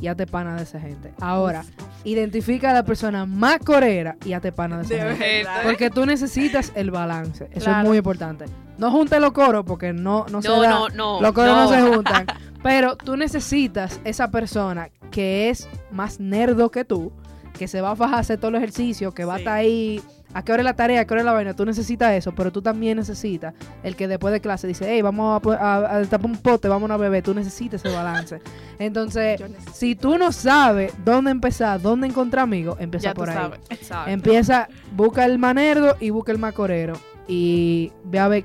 [0.00, 1.12] y hazte pana de esa gente.
[1.20, 1.64] Ahora,
[2.04, 5.24] identifica a la persona más corera y hazte pana de esa De gente.
[5.44, 5.60] verdad.
[5.64, 7.48] Porque tú necesitas el balance.
[7.52, 7.80] Eso Claro.
[7.82, 8.44] es muy importante.
[8.78, 10.70] No junte los coros porque no, no, se No, da.
[10.70, 11.20] no, no.
[11.20, 11.64] Los coros no.
[11.64, 11.68] no.
[11.70, 12.26] se juntan.
[12.62, 17.12] Pero tú necesitas esa persona que es más nerdo que tú,
[17.58, 20.02] que se va a fajar a hacer todo el ejercicio, que va a estar ahí.
[20.34, 21.00] ¿A qué hora es la tarea?
[21.00, 21.54] ¿A qué hora es la vaina?
[21.54, 25.40] Tú necesitas eso, pero tú también necesitas el que después de clase dice, hey, vamos
[25.46, 27.22] a, a, a destapar un pote, vamos a beber.
[27.22, 28.40] Tú necesitas ese balance.
[28.78, 29.40] Entonces,
[29.72, 33.36] si tú no sabes dónde empezar, dónde encontrar amigos, empieza ya tú por ahí.
[33.36, 33.60] sabes.
[33.70, 34.10] Exacto.
[34.10, 36.94] Empieza, busca el manerdo y busca el macorero.
[37.26, 38.44] Y ve a ver.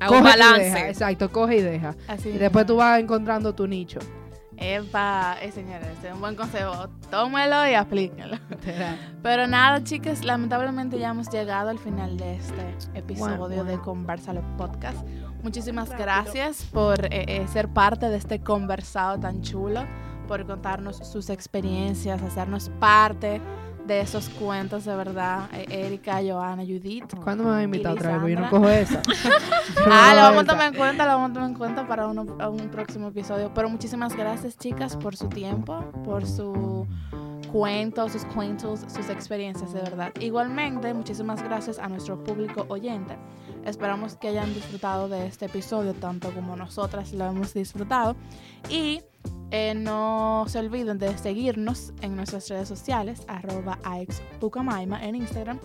[0.00, 0.64] A un coge y balance.
[0.64, 0.88] deja.
[0.88, 1.94] Exacto, coge y deja.
[2.08, 3.98] Así Y después tú vas encontrando tu nicho.
[4.58, 6.88] Epa, eh, señores, este es un buen consejo.
[7.10, 8.38] Tómelo y aplíquenlo.
[9.22, 13.82] Pero nada, chicas, lamentablemente ya hemos llegado al final de este episodio Bueno, de bueno.
[13.82, 15.06] Conversalo Podcast.
[15.42, 16.06] Muchísimas Rápido.
[16.06, 19.84] gracias por eh, eh, ser parte de este conversado tan chulo,
[20.26, 23.40] por contarnos sus experiencias, hacernos parte
[23.86, 25.48] de esos cuentos de verdad.
[25.52, 27.14] Eh, Erika, Joana, Judith.
[27.22, 28.20] ¿Cuándo me vas a invitar otra vez?
[28.20, 29.02] Porque yo no cojo esa.
[29.90, 32.22] Ah, lo vamos a tomar en cuenta, lo vamos a tomar en cuenta para uno-
[32.50, 33.52] un próximo episodio.
[33.54, 36.86] Pero muchísimas gracias, chicas, por su tiempo, por su
[37.52, 40.12] cuentos, sus cuentos, sus experiencias, de verdad.
[40.20, 43.16] Igualmente, muchísimas gracias a nuestro público oyente.
[43.64, 48.16] Esperamos que hayan disfrutado de este episodio tanto como nosotras lo hemos disfrutado.
[48.68, 49.00] Y
[49.50, 53.78] eh, no se olviden de seguirnos en nuestras redes sociales, arroba
[55.02, 55.58] en Instagram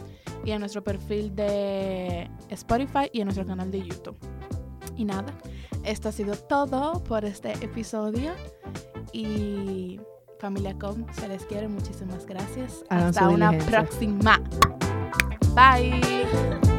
[0.45, 4.17] y en nuestro perfil de Spotify y en nuestro canal de YouTube.
[4.95, 5.33] Y nada,
[5.83, 8.31] esto ha sido todo por este episodio.
[9.13, 9.99] Y
[10.39, 12.83] familia Com, se les quiere, muchísimas gracias.
[12.89, 13.83] Hasta una diligencia.
[13.83, 14.41] próxima.
[15.53, 16.70] Bye.